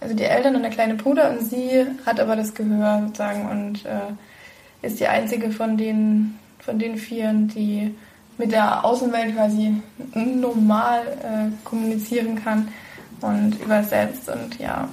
[0.00, 3.84] Also die Eltern und der kleine Bruder und sie hat aber das Gehör sozusagen und
[3.84, 7.94] äh, ist die einzige von den, von den Vieren, die
[8.38, 9.74] mit der Außenwelt quasi
[10.14, 12.68] normal äh, kommunizieren kann
[13.20, 14.88] und übersetzt und ja.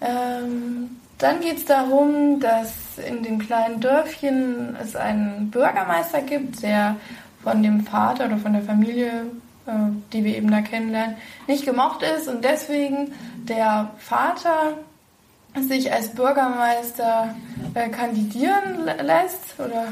[0.00, 2.72] Ähm, dann geht es darum, dass
[3.08, 6.96] in dem kleinen Dörfchen es einen Bürgermeister gibt, der
[7.42, 9.26] von dem Vater oder von der Familie,
[9.66, 9.70] äh,
[10.12, 12.26] die wir eben da kennenlernen, nicht gemocht ist.
[12.28, 13.12] Und deswegen
[13.48, 14.78] der Vater
[15.68, 17.34] sich als Bürgermeister
[17.74, 19.84] äh, kandidieren lä- lässt oder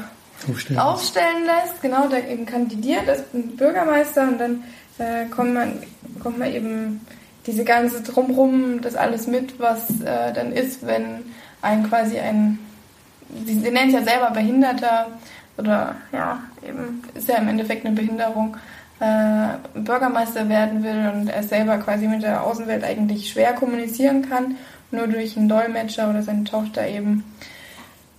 [0.49, 0.79] Aufstellen.
[0.79, 4.23] aufstellen lässt, genau, der eben kandidiert als Bürgermeister.
[4.27, 4.63] Und dann
[4.97, 5.81] äh, kommt, man,
[6.21, 7.05] kommt man eben
[7.45, 11.25] diese ganze Drumrum, das alles mit, was äh, dann ist, wenn
[11.61, 12.59] ein quasi ein,
[13.45, 15.07] sie, sie nennt es ja selber Behinderter
[15.57, 18.57] oder ja, eben ist ja im Endeffekt eine Behinderung,
[18.99, 24.55] äh, Bürgermeister werden will und er selber quasi mit der Außenwelt eigentlich schwer kommunizieren kann,
[24.91, 27.23] nur durch einen Dolmetscher oder seine Tochter eben.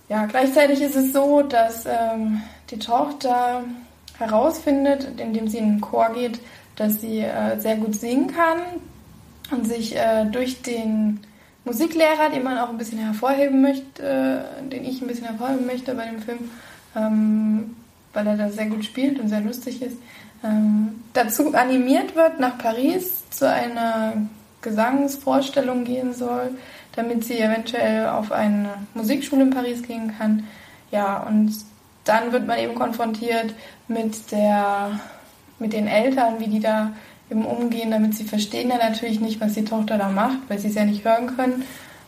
[0.07, 3.63] Ja, gleichzeitig ist es so, dass ähm, die Tochter
[4.19, 6.39] herausfindet, indem sie in den Chor geht,
[6.75, 8.59] dass sie äh, sehr gut singen kann
[9.51, 11.19] und sich äh, durch den
[11.65, 15.95] Musiklehrer, den man auch ein bisschen hervorheben möchte, äh, den ich ein bisschen hervorheben möchte
[15.95, 16.51] bei dem Film,
[16.95, 17.75] ähm,
[18.13, 19.97] weil er da sehr gut spielt und sehr lustig ist,
[20.43, 24.13] ähm, dazu animiert wird, nach Paris zu einer
[24.61, 26.51] Gesangsvorstellung gehen soll,
[26.95, 30.47] damit sie eventuell auf eine Musikschule in Paris gehen kann.
[30.91, 31.53] Ja, und
[32.03, 33.53] dann wird man eben konfrontiert
[33.87, 34.99] mit der,
[35.59, 36.93] mit den Eltern, wie die da
[37.29, 40.67] eben umgehen, damit sie verstehen ja natürlich nicht, was die Tochter da macht, weil sie
[40.67, 41.63] es ja nicht hören können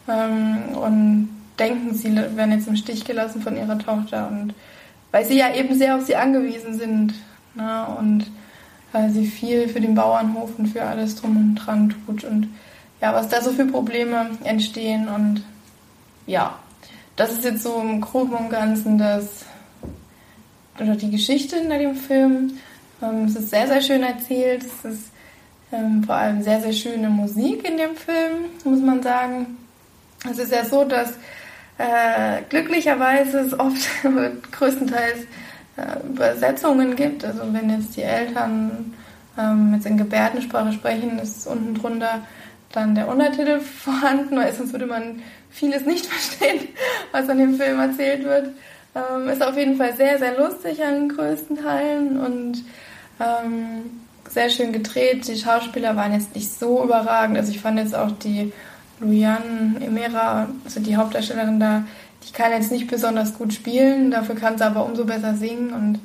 [0.08, 4.54] ähm, und denken, sie werden jetzt im Stich gelassen von ihrer Tochter und
[5.12, 7.14] weil sie ja eben sehr auf sie angewiesen sind
[7.56, 8.30] ne, und
[8.92, 12.50] weil sie viel für den Bauernhof und für alles drum und dran tut und
[13.02, 15.44] ja, was da so für Probleme entstehen und
[16.26, 16.58] ja,
[17.16, 19.46] das ist jetzt so im Groben und Ganzen das
[20.80, 22.54] oder die Geschichte hinter dem Film.
[23.02, 24.64] Ähm, es ist sehr, sehr schön erzählt.
[24.64, 25.12] Es ist
[25.72, 29.58] ähm, vor allem sehr, sehr schöne Musik in dem Film, muss man sagen.
[30.30, 31.12] Es ist ja so, dass
[31.78, 33.88] äh, glücklicherweise es oft
[34.52, 35.20] größtenteils
[35.78, 37.24] äh, Übersetzungen gibt.
[37.24, 38.94] Also wenn jetzt die Eltern
[39.38, 42.22] ähm, jetzt in Gebärdensprache sprechen, ist unten drunter
[42.72, 46.68] dann der Untertitel vorhanden, weil sonst würde man vieles nicht verstehen,
[47.12, 48.52] was an dem Film erzählt wird.
[48.96, 52.64] Ähm, ist auf jeden Fall sehr, sehr lustig an den größten Teilen und
[53.20, 55.28] ähm, sehr schön gedreht.
[55.28, 57.38] Die Schauspieler waren jetzt nicht so überragend.
[57.38, 58.52] Also ich fand jetzt auch die
[59.00, 61.84] Lujan Emera, also die Hauptdarstellerin da,
[62.28, 66.00] die kann jetzt nicht besonders gut spielen, dafür kann sie aber umso besser singen und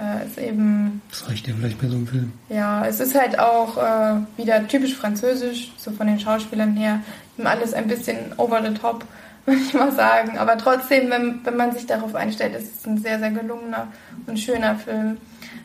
[0.00, 2.32] äh, ist eben Das reicht ja vielleicht bei so einem Film.
[2.48, 7.00] ja, es ist halt auch äh, wieder typisch französisch, so von den Schauspielern her.
[7.36, 9.04] Eben alles ein bisschen over the top,
[9.50, 10.38] würde ich mal sagen.
[10.38, 13.88] Aber trotzdem, wenn, wenn man sich darauf einstellt, ist es ein sehr, sehr gelungener
[14.26, 15.18] und schöner Film.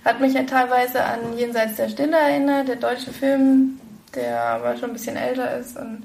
[0.04, 3.80] Hat mich ja teilweise an Jenseits der Stille erinnert, der deutsche Film,
[4.14, 6.04] der aber schon ein bisschen älter ist und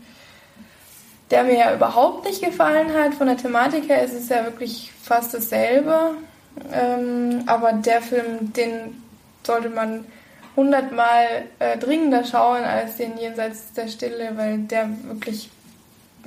[1.31, 3.15] der mir ja überhaupt nicht gefallen hat.
[3.15, 6.13] Von der Thematik her ist es ja wirklich fast dasselbe.
[6.73, 9.03] Ähm, aber der Film, den
[9.45, 10.05] sollte man
[10.57, 15.51] hundertmal äh, dringender schauen als den Jenseits der Stille, weil der wirklich,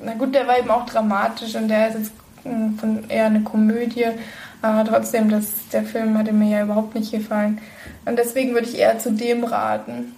[0.01, 2.11] na gut, der war eben auch dramatisch und der ist jetzt
[2.43, 4.05] mh, von eher eine Komödie,
[4.61, 7.59] aber trotzdem, das, der Film hatte mir ja überhaupt nicht gefallen.
[8.05, 10.15] Und deswegen würde ich eher zu dem raten.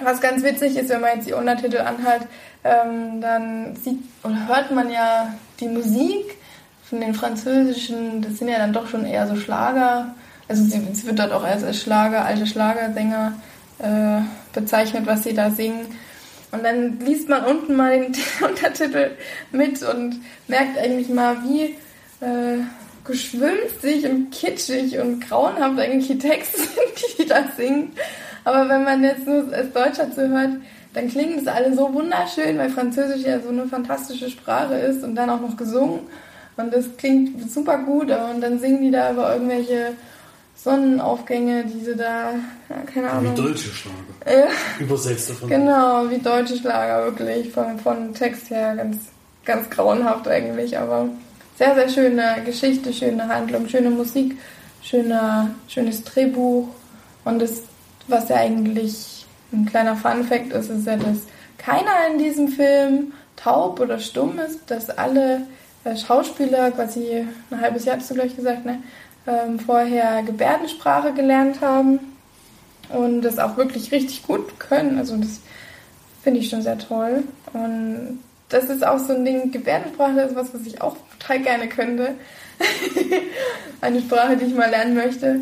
[0.00, 2.22] Was ganz witzig ist, wenn man jetzt die Untertitel anhört,
[2.64, 6.36] ähm, dann sieht oder hört man ja die Musik
[6.88, 10.14] von den französischen, das sind ja dann doch schon eher so Schlager.
[10.48, 13.34] Also sie, sie wird dort auch als Schlager, alte Schlagersänger
[13.78, 14.20] äh,
[14.52, 15.86] bezeichnet, was sie da singen.
[16.52, 18.14] Und dann liest man unten mal den
[18.48, 19.12] Untertitel
[19.50, 21.76] mit und merkt eigentlich mal, wie
[22.24, 22.62] äh,
[23.04, 27.92] geschwülstig und kitschig und grauenhaft eigentlich die Texte sind, die da singen.
[28.44, 30.50] Aber wenn man jetzt nur als Deutscher zuhört,
[30.94, 35.14] dann klingen es alle so wunderschön, weil Französisch ja so eine fantastische Sprache ist und
[35.14, 36.00] dann auch noch gesungen.
[36.56, 38.10] Und das klingt super gut.
[38.10, 39.94] Und dann singen die da über irgendwelche
[40.62, 42.34] Sonnenaufgänge, diese da,
[42.68, 43.32] ja, keine Ahnung.
[43.32, 44.38] Wie deutsche Schlager.
[44.38, 44.46] Ja.
[44.78, 45.48] Übersetzt davon.
[45.48, 47.50] Genau, wie deutsche Schlager, wirklich.
[47.50, 48.96] Von, von Text her ganz,
[49.44, 51.08] ganz grauenhaft eigentlich, aber
[51.56, 54.38] sehr, sehr schöne Geschichte, schöne Handlung, schöne Musik,
[54.82, 56.68] schöner, schönes Drehbuch.
[57.24, 57.62] Und das,
[58.06, 61.18] was ja eigentlich ein kleiner Fun-Fact ist, ist ja, dass
[61.58, 65.42] keiner in diesem Film taub oder stumm ist, dass alle
[65.84, 68.78] äh, Schauspieler, quasi ein halbes Jahr hast du gleich gesagt, ne,
[69.26, 72.00] ähm, vorher Gebärdensprache gelernt haben
[72.88, 74.98] und das auch wirklich richtig gut können.
[74.98, 75.40] Also das
[76.22, 77.24] finde ich schon sehr toll.
[77.52, 81.68] Und das ist auch so ein Ding, Gebärdensprache ist was, was ich auch total gerne
[81.68, 82.14] könnte.
[83.80, 85.40] Eine Sprache, die ich mal lernen möchte,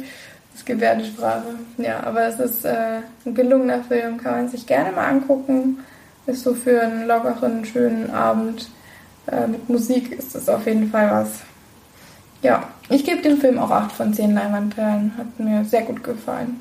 [0.54, 1.54] ist Gebärdensprache.
[1.78, 5.80] Ja, aber es ist äh, ein gelungener Film, kann man sich gerne mal angucken.
[6.26, 8.70] Ist so für einen lockeren, schönen Abend
[9.26, 11.40] äh, mit Musik ist das auf jeden Fall was.
[12.42, 15.16] Ja, ich gebe dem Film auch 8 von 10 Leinwandperlen.
[15.16, 16.60] Hat mir sehr gut gefallen.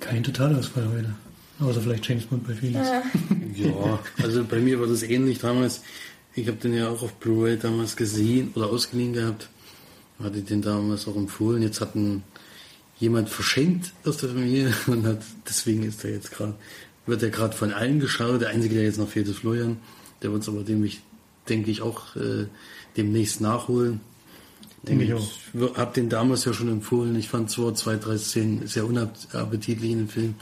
[0.00, 1.14] Kein Totalausfall heute.
[1.60, 2.88] Außer vielleicht James Bond bei Felix.
[2.88, 3.02] Ja.
[3.54, 5.82] Ja, also bei mir war das ähnlich damals.
[6.34, 9.48] Ich habe den ja auch auf Blu-ray damals gesehen oder ausgeliehen gehabt.
[10.20, 11.62] Hatte den damals auch empfohlen.
[11.62, 12.24] Jetzt hat ihn
[12.98, 16.54] jemand verschenkt aus der Familie und hat, deswegen ist er jetzt gerade,
[17.06, 18.40] wird er gerade von allen geschaut.
[18.40, 19.76] Der einzige, der jetzt noch fehlt, ist Florian.
[20.22, 21.00] Der wird es aber dem ich,
[21.48, 22.46] denke ich, auch äh,
[22.96, 24.00] demnächst nachholen.
[24.88, 25.76] Denke ich auch.
[25.76, 27.16] Hab den damals ja schon empfohlen.
[27.16, 30.34] Ich fand zwar zwei, drei Szenen sehr unappetitlich in dem Film.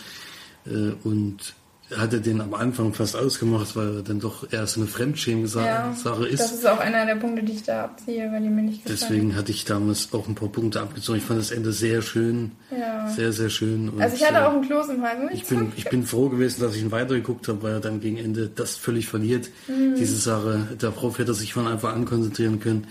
[0.66, 1.54] Äh, und
[1.96, 5.92] hatte den am Anfang fast ausgemacht, weil er dann doch eher so eine Fremdschämen-Sache Ja,
[5.94, 6.40] Sache ist.
[6.40, 8.98] Das ist auch einer der Punkte, die ich da abziehe, weil die mir nicht gefallen.
[9.00, 11.18] Deswegen hatte ich damals auch ein paar Punkte abgezogen.
[11.18, 12.52] Ich fand das Ende sehr schön.
[12.70, 13.08] Ja.
[13.08, 13.88] Sehr, sehr schön.
[13.88, 15.20] Und, Also ich hatte äh, auch einen Kloß im Hals.
[15.22, 18.00] muss ich bin, ich bin froh gewesen, dass ich ihn weitergeguckt habe, weil er dann
[18.00, 19.50] gegen Ende das völlig verliert.
[19.68, 19.94] Mhm.
[19.96, 20.68] Diese Sache.
[20.78, 22.86] Darauf hätte er sich von Anfang an konzentrieren können.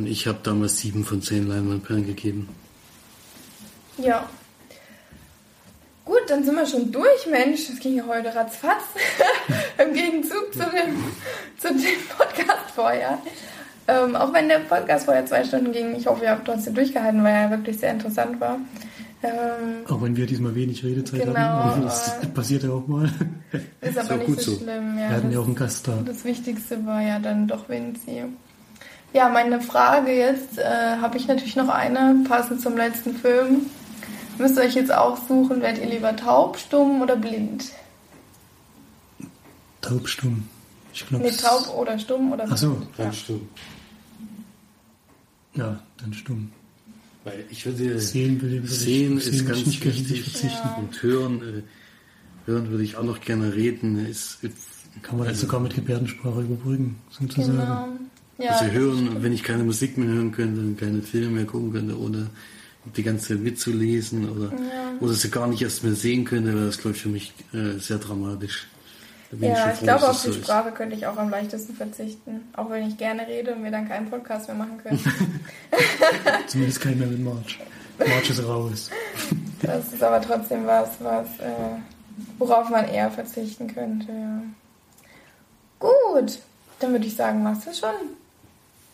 [0.00, 2.48] Und ich habe damals sieben von zehn Leinwandperlen gegeben.
[3.98, 4.26] Ja.
[6.06, 7.66] Gut, dann sind wir schon durch, Mensch.
[7.68, 8.82] Das ging ja heute ratzfatz.
[9.78, 11.04] Im Gegenzug zu dem,
[11.58, 13.18] zu dem Podcast vorher.
[13.88, 17.22] Ähm, auch wenn der Podcast vorher zwei Stunden ging, ich hoffe, ihr habt trotzdem durchgehalten,
[17.22, 18.56] weil er wirklich sehr interessant war.
[19.22, 21.82] Ähm, Auch wenn wir diesmal wenig Redezeit Genau, hatten.
[21.82, 23.04] Das passiert ja auch mal.
[23.82, 24.62] ist aber auch nicht gut so, so.
[24.62, 24.96] schlimm.
[24.96, 25.98] Wir Ja, hatten ja das- auch einen Gast da.
[26.06, 28.24] Das Wichtigste war ja dann doch Vinci.
[29.12, 33.62] Ja, meine Frage jetzt äh, habe ich natürlich noch eine, passend zum letzten Film.
[34.38, 37.64] Müsst ihr euch jetzt auch suchen, werdet ihr lieber taub, stumm oder blind?
[39.80, 40.48] Taubstumm.
[40.92, 41.24] Ich glaube.
[41.24, 43.48] Nee, taub oder stumm oder Ach so, Ganz stumm.
[45.54, 46.52] ja, dann stumm.
[47.24, 50.22] Weil ich würde Sehen will ich Sehen würde ich- ist sehen würde ganz gern wichtig.
[50.22, 50.68] verzichten.
[50.78, 51.42] Und hören,
[52.46, 54.06] äh, hören würde ich auch noch gerne reden.
[54.06, 54.38] Ist,
[55.02, 57.58] Kann man das sogar mit Gebärdensprache überbrücken, sozusagen.
[57.58, 57.88] Genau.
[58.40, 61.72] Ja, also hören, wenn ich keine Musik mehr hören könnte und keine Filme mehr gucken
[61.72, 62.26] könnte, oder
[62.96, 64.52] die ganze Zeit mitzulesen oder,
[65.00, 67.78] oder sie gar nicht erst mehr sehen könnte, wäre das, glaube ich, für mich äh,
[67.78, 68.66] sehr dramatisch.
[69.38, 70.44] Ja, schon ich froh, glaube, auf die so ist.
[70.44, 72.48] Sprache könnte ich auch am leichtesten verzichten.
[72.54, 74.98] Auch wenn ich gerne rede und wir dann keinen Podcast mehr machen können.
[76.48, 77.60] Zumindest kein mehr mit March.
[77.98, 78.90] March ist raus.
[79.62, 81.78] Das ist aber trotzdem was, was äh,
[82.38, 84.10] worauf man eher verzichten könnte.
[84.10, 84.42] Ja.
[85.78, 86.38] Gut,
[86.80, 87.90] dann würde ich sagen, machst du schon.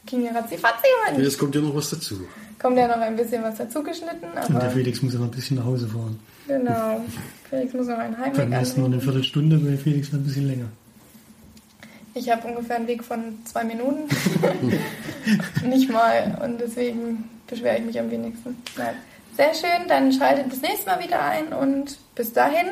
[0.07, 1.23] Ging ja ratzi-fatzi heute.
[1.23, 2.21] Jetzt kommt ja noch was dazu.
[2.59, 5.31] Kommt ja noch ein bisschen was dazu geschnitten, Und der Felix muss ja noch ein
[5.33, 6.19] bisschen nach Hause fahren.
[6.47, 7.05] genau.
[7.51, 9.01] Felix muss noch einen Heimweg Beim ersten nur eine.
[9.01, 10.67] Viertelstunde, bei Felix war ein bisschen länger.
[12.15, 14.09] Ich habe ungefähr einen Weg von zwei Minuten.
[15.67, 16.39] Nicht mal.
[16.43, 18.57] Und deswegen beschwere ich mich am wenigsten.
[18.77, 18.95] Nein.
[19.37, 22.67] Sehr schön, dann schaltet das nächste Mal wieder ein und bis dahin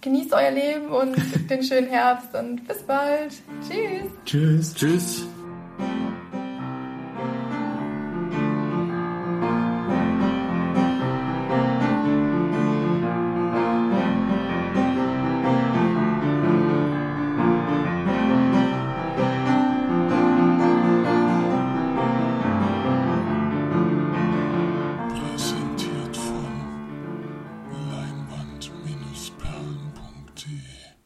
[0.00, 1.16] genießt euer Leben und
[1.48, 3.32] den schönen Herbst und bis bald.
[3.68, 4.10] Tschüss.
[4.24, 4.74] Tschüss.
[4.74, 5.26] Tschüss.